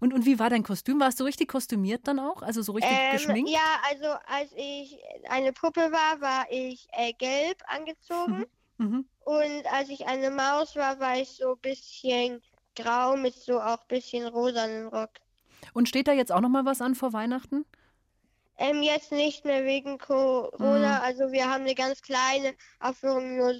[0.00, 0.98] Und, und wie war dein Kostüm?
[0.98, 2.42] Warst du richtig kostümiert dann auch?
[2.42, 3.50] Also so richtig ähm, geschminkt?
[3.50, 4.98] Ja, also als ich
[5.28, 8.38] eine Puppe war, war ich äh, gelb angezogen.
[8.38, 8.46] Mhm.
[9.24, 12.42] Und als ich eine Maus war, war ich so ein bisschen
[12.74, 15.10] grau mit so auch ein bisschen rosanen Rock.
[15.74, 17.64] Und steht da jetzt auch noch mal was an vor Weihnachten?
[18.56, 20.98] Ähm, jetzt nicht mehr wegen Corona.
[20.98, 21.04] Mhm.
[21.04, 23.54] Also wir haben eine ganz kleine Aufführung nur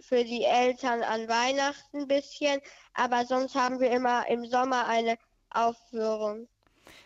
[0.00, 2.60] für die Eltern an Weihnachten ein bisschen,
[2.92, 5.16] aber sonst haben wir immer im Sommer eine
[5.50, 6.48] Aufführung.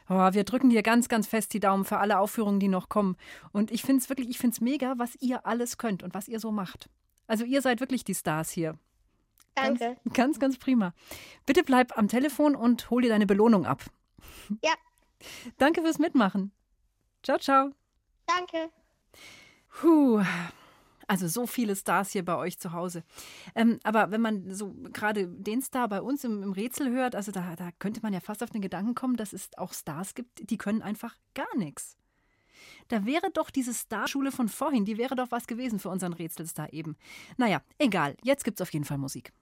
[0.09, 3.17] Oh, wir drücken dir ganz, ganz fest die Daumen für alle Aufführungen, die noch kommen.
[3.53, 6.29] Und ich finde es wirklich, ich finde es mega, was ihr alles könnt und was
[6.29, 6.89] ihr so macht.
[7.29, 8.77] Also ihr seid wirklich die Stars hier.
[9.55, 9.97] Danke.
[10.05, 10.93] Ganz, ganz, ganz prima.
[11.47, 13.85] Bitte bleib am Telefon und hol dir deine Belohnung ab.
[14.63, 14.73] Ja.
[15.59, 16.53] Danke fürs Mitmachen.
[17.23, 17.73] Ciao, ciao.
[18.27, 18.71] Danke.
[19.69, 20.23] Puh.
[21.07, 23.03] Also so viele Stars hier bei euch zu Hause.
[23.55, 27.33] Ähm, aber wenn man so gerade den Star bei uns im, im Rätsel hört, also
[27.33, 30.51] da, da, könnte man ja fast auf den Gedanken kommen, dass es auch Stars gibt,
[30.51, 31.97] die können einfach gar nichts.
[32.89, 36.73] Da wäre doch diese Starschule von vorhin, die wäre doch was gewesen für unseren Rätselstar
[36.73, 36.97] eben.
[37.37, 39.33] Naja, egal, jetzt gibt's auf jeden Fall Musik.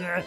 [0.00, 0.22] Ja,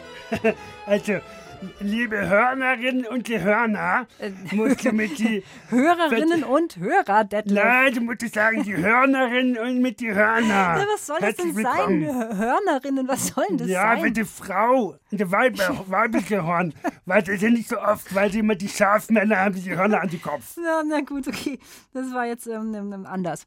[0.86, 1.20] also,
[1.80, 4.08] liebe Hörnerinnen und die Hörner,
[4.52, 5.44] musst du mit die...
[5.70, 7.64] Hörerinnen und Hörer, Detlef.
[7.64, 10.44] Nein, du musst sagen, die Hörnerinnen und mit die Hörner.
[10.84, 12.02] Ja, was soll das Herzlich denn sein?
[12.02, 12.38] willkommen.
[12.38, 14.02] Hörnerinnen, was soll denn das Ja, sein?
[14.02, 15.58] für die Frau, die Weibe,
[15.88, 16.74] weibliche Horn.
[17.06, 19.76] Weil das ist ja nicht so oft, weil sie immer die Schafmänner haben, die die
[19.76, 20.58] Hörner an die Kopf.
[20.58, 21.60] Ja, na gut, okay.
[21.94, 23.46] Das war jetzt ähm, ähm, anders.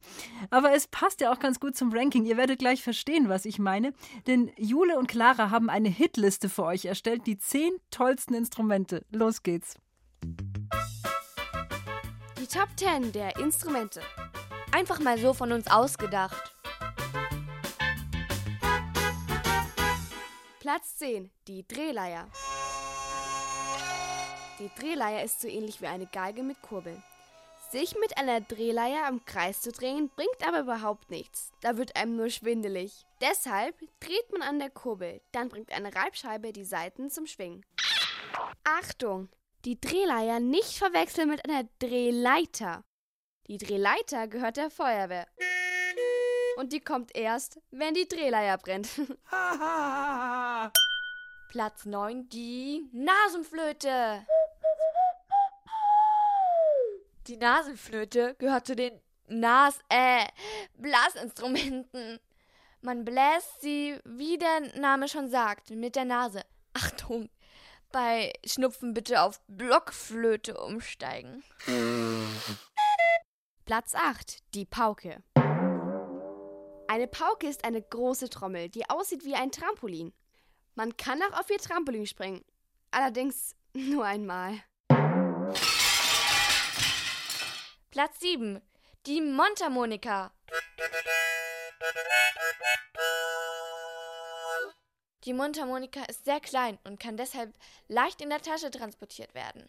[0.51, 2.25] Aber es passt ja auch ganz gut zum Ranking.
[2.25, 3.93] Ihr werdet gleich verstehen, was ich meine.
[4.27, 7.27] Denn Jule und Clara haben eine Hitliste für euch erstellt.
[7.27, 9.05] Die zehn tollsten Instrumente.
[9.11, 9.75] Los geht's.
[12.39, 14.01] Die Top 10 der Instrumente.
[14.73, 16.55] Einfach mal so von uns ausgedacht.
[20.61, 21.31] Platz 10.
[21.49, 22.29] Die Drehleier.
[24.59, 27.03] Die Drehleier ist so ähnlich wie eine Geige mit Kurbeln.
[27.73, 31.51] Sich mit einer Drehleier im Kreis zu drehen, bringt aber überhaupt nichts.
[31.61, 33.05] Da wird einem nur schwindelig.
[33.21, 35.21] Deshalb dreht man an der Kurbel.
[35.33, 37.65] Dann bringt eine Reibscheibe die Saiten zum Schwingen.
[38.65, 39.29] Achtung!
[39.65, 42.85] Die Drehleier nicht verwechseln mit einer Drehleiter.
[43.49, 45.27] Die Drehleiter gehört der Feuerwehr.
[46.57, 48.89] Und die kommt erst, wenn die Drehleier brennt.
[51.51, 54.27] Platz 9, die Nasenflöte.
[57.27, 60.27] Die Nasenflöte gehört zu den Nas äh
[60.75, 62.21] Blasinstrumenten.
[62.81, 66.43] Man bläst sie, wie der Name schon sagt, mit der Nase.
[66.73, 67.29] Achtung,
[67.93, 71.43] bei Schnupfen bitte auf Blockflöte umsteigen.
[73.65, 75.23] Platz 8, die Pauke.
[76.89, 80.13] Eine Pauke ist eine große Trommel, die aussieht wie ein Trampolin.
[80.75, 82.45] Man kann auch auf ihr Trampolin springen.
[82.91, 84.63] Allerdings nur einmal.
[87.91, 88.61] Platz 7.
[89.07, 90.33] Die Mundharmonika.
[95.27, 97.53] Die Mundharmonika ist sehr klein und kann deshalb
[97.89, 99.69] leicht in der Tasche transportiert werden.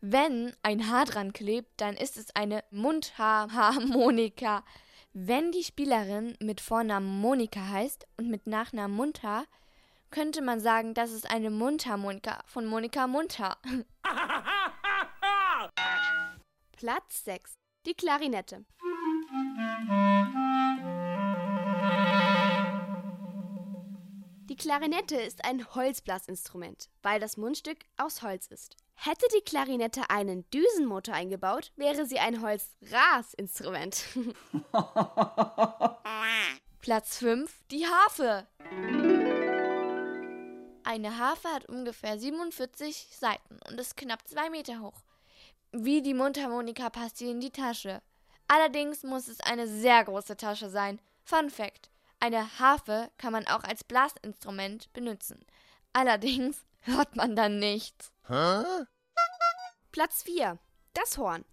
[0.00, 4.62] Wenn ein Haar dran klebt, dann ist es eine Mundharmonika.
[5.12, 9.46] Wenn die Spielerin mit Vornamen Monika heißt und mit Nachnamen Mundhaar,
[10.10, 13.58] könnte man sagen, das ist eine Mundharmonika von Monika Mundhaar.
[16.72, 17.54] Platz 6.
[17.86, 18.64] Die Klarinette.
[24.54, 28.76] Die Klarinette ist ein Holzblasinstrument, weil das Mundstück aus Holz ist.
[28.94, 34.04] Hätte die Klarinette einen Düsenmotor eingebaut, wäre sie ein Holzrasinstrument.
[36.80, 37.64] Platz 5.
[37.72, 38.46] Die Harfe.
[40.84, 45.02] Eine Harfe hat ungefähr 47 Saiten und ist knapp 2 Meter hoch.
[45.72, 48.02] Wie die Mundharmonika passt sie in die Tasche.
[48.46, 51.00] Allerdings muss es eine sehr große Tasche sein.
[51.24, 51.90] Fun Fact:
[52.24, 55.44] Eine Harfe kann man auch als Blasinstrument benutzen.
[55.92, 58.12] Allerdings hört man dann nichts.
[58.28, 58.64] Hä?
[59.92, 60.58] Platz 4.
[60.94, 61.44] Das Horn.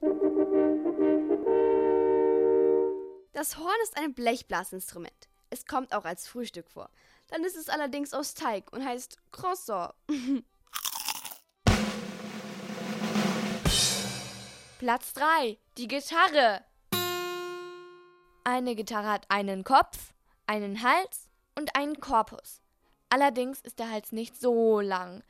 [3.34, 5.28] Das Horn ist ein Blechblasinstrument.
[5.49, 6.89] Es kommt auch als Frühstück vor.
[7.28, 9.93] Dann ist es allerdings aus Teig und heißt Croissant.
[14.80, 15.57] Platz 3.
[15.78, 16.63] Die Gitarre.
[18.45, 20.13] Eine Gitarre hat einen Kopf,
[20.48, 22.62] einen Hals und einen Korpus.
[23.10, 25.24] Allerdings ist der Hals nicht so lang.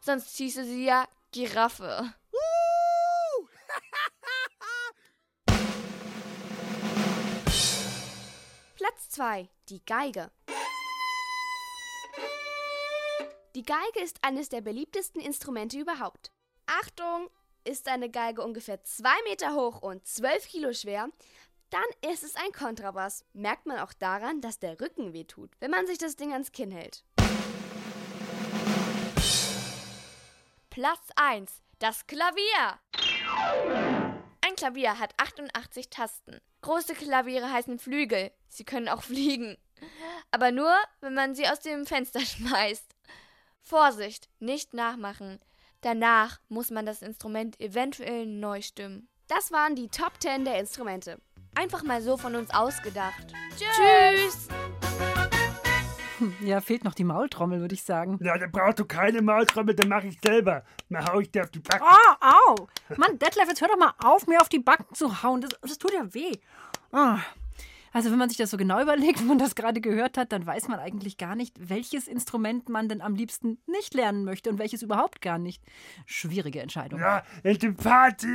[0.00, 2.14] Sonst hieße sie ja Giraffe.
[8.76, 9.48] Platz 2.
[9.68, 10.30] Die Geige.
[13.54, 16.30] Die Geige ist eines der beliebtesten Instrumente überhaupt.
[16.66, 17.30] Achtung!
[17.64, 21.08] Ist eine Geige ungefähr 2 Meter hoch und 12 Kilo schwer,
[21.70, 23.24] dann ist es ein Kontrabass.
[23.32, 26.70] Merkt man auch daran, dass der Rücken wehtut, wenn man sich das Ding ans Kinn
[26.70, 27.04] hält.
[30.70, 31.62] Platz 1.
[31.78, 32.78] Das Klavier.
[34.40, 36.40] Ein Klavier hat 88 Tasten.
[36.62, 38.30] Große Klaviere heißen Flügel.
[38.48, 39.56] Sie können auch fliegen.
[40.30, 42.94] Aber nur, wenn man sie aus dem Fenster schmeißt.
[43.62, 45.40] Vorsicht, nicht nachmachen.
[45.80, 49.08] Danach muss man das Instrument eventuell neu stimmen.
[49.28, 51.20] Das waren die Top 10 der Instrumente.
[51.56, 53.32] Einfach mal so von uns ausgedacht.
[53.56, 54.48] Tschüss!
[56.40, 58.18] Ja, fehlt noch die Maultrommel, würde ich sagen.
[58.22, 60.64] Ja, da brauchst du keine Maultrommel, dann mache ich selber.
[60.90, 61.84] Dann hau ich dir auf die Backen.
[61.84, 62.68] Oh, au!
[62.96, 65.40] Mann, Detlef, jetzt hör doch mal auf, mir auf die Backen zu hauen.
[65.40, 66.32] Das, das tut ja weh.
[66.92, 67.18] Ah.
[67.96, 70.44] Also wenn man sich das so genau überlegt, wie man das gerade gehört hat, dann
[70.44, 74.58] weiß man eigentlich gar nicht, welches Instrument man denn am liebsten nicht lernen möchte und
[74.58, 75.62] welches überhaupt gar nicht.
[76.04, 77.00] Schwierige Entscheidung.
[77.00, 78.26] Ja, jetzt die Party!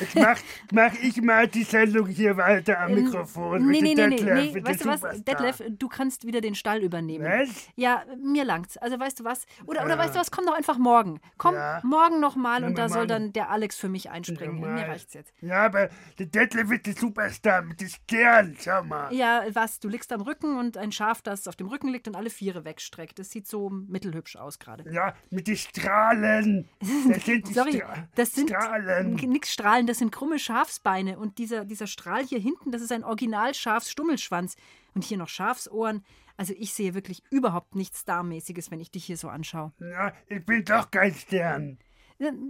[0.00, 0.38] Jetzt mach,
[0.72, 3.66] mach ich mal die Sendung hier weiter am Ähm, Mikrofon.
[3.66, 4.64] Nee, nee, nee, nee, nee.
[4.64, 5.22] Weißt du was.
[5.24, 7.26] Detlef, du kannst wieder den Stall übernehmen.
[7.26, 7.50] Was?
[7.76, 8.78] Ja, mir langt's.
[8.78, 9.44] Also weißt du was?
[9.66, 11.20] Oder, oder weißt du was, komm doch einfach morgen.
[11.36, 14.60] Komm morgen nochmal und da soll dann der Alex für mich einspringen.
[14.60, 15.34] Mir reicht's jetzt.
[15.42, 19.12] Ja, aber der Detlef der Superstar mit den Sternen, schau mal.
[19.12, 19.80] Ja, was?
[19.80, 22.64] Du liegst am Rücken und ein Schaf, das auf dem Rücken liegt und alle Viere
[22.64, 23.18] wegstreckt.
[23.18, 24.90] Das sieht so mittelhübsch aus gerade.
[24.92, 26.68] Ja, mit den Strahlen.
[26.80, 29.14] Das sind die Sorry, Stra das sind Strahlen.
[29.14, 33.04] nix Strahlen, das sind krumme Schafsbeine und dieser, dieser Strahl hier hinten, das ist ein
[33.04, 34.56] original Schafsstummelschwanz
[34.94, 36.04] und hier noch Schafsohren.
[36.36, 39.72] Also ich sehe wirklich überhaupt nichts Starmäßiges, wenn ich dich hier so anschaue.
[39.80, 41.78] Ja, ich bin doch kein Stern.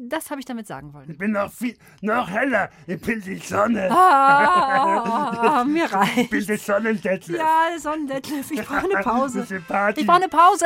[0.08, 1.10] Das habe ich damit sagen wollen.
[1.10, 2.70] Ich bin noch viel, noch heller.
[2.86, 3.90] Ich bin die Sonne.
[3.90, 5.90] Ah, mir Ich
[6.30, 6.48] bin reicht.
[6.48, 7.38] der Sonnendetlef.
[7.38, 9.46] Ja, Sonnendetlef, ich brauche eine Pause.
[9.50, 10.64] Ich brauche eine Pause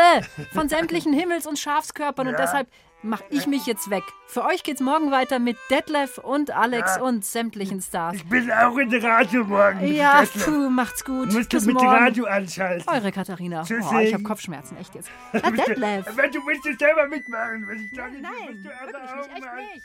[0.52, 2.40] von sämtlichen Himmels- und Schafskörpern und Ja.
[2.40, 2.68] deshalb
[3.02, 4.02] mache ich mich jetzt weg.
[4.26, 7.02] Für euch geht's morgen weiter mit Detlef und Alex Ja.
[7.02, 8.16] und sämtlichen Stars.
[8.16, 9.86] Ich bin auch in der Radio morgen.
[9.92, 11.32] Ja, puh, macht's gut.
[11.32, 11.88] Musst du Bis mit morgen.
[11.88, 12.88] Radio anschalten.
[12.88, 13.62] Eure Katharina.
[13.64, 13.88] Tschüssi.
[13.94, 15.10] Oh, ich habe Kopfschmerzen, echt jetzt.
[15.32, 16.06] Ah, Detlef.
[16.08, 17.66] Aber du willst es selber mitmachen.
[17.68, 19.82] Was ich sage, Nein, musst du wirklich nicht, echt nicht.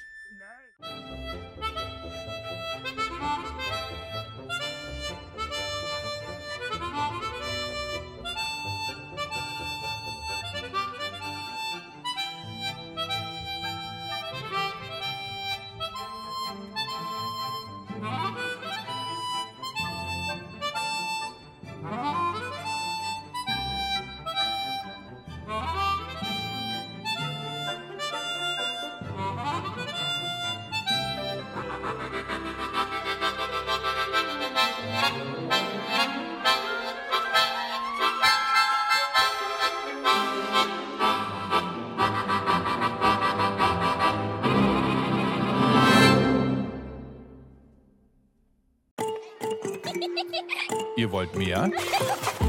[51.08, 51.72] Ihr wollt mehr?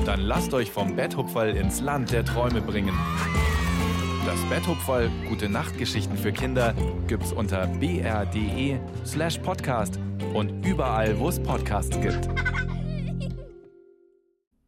[0.04, 2.92] Dann lasst euch vom Betthupferl ins Land der Träume bringen.
[4.26, 6.74] Das Betthupferl Gute Nachtgeschichten für Kinder
[7.06, 10.00] gibt's unter br.de slash podcast
[10.34, 12.28] und überall, wo es Podcasts gibt.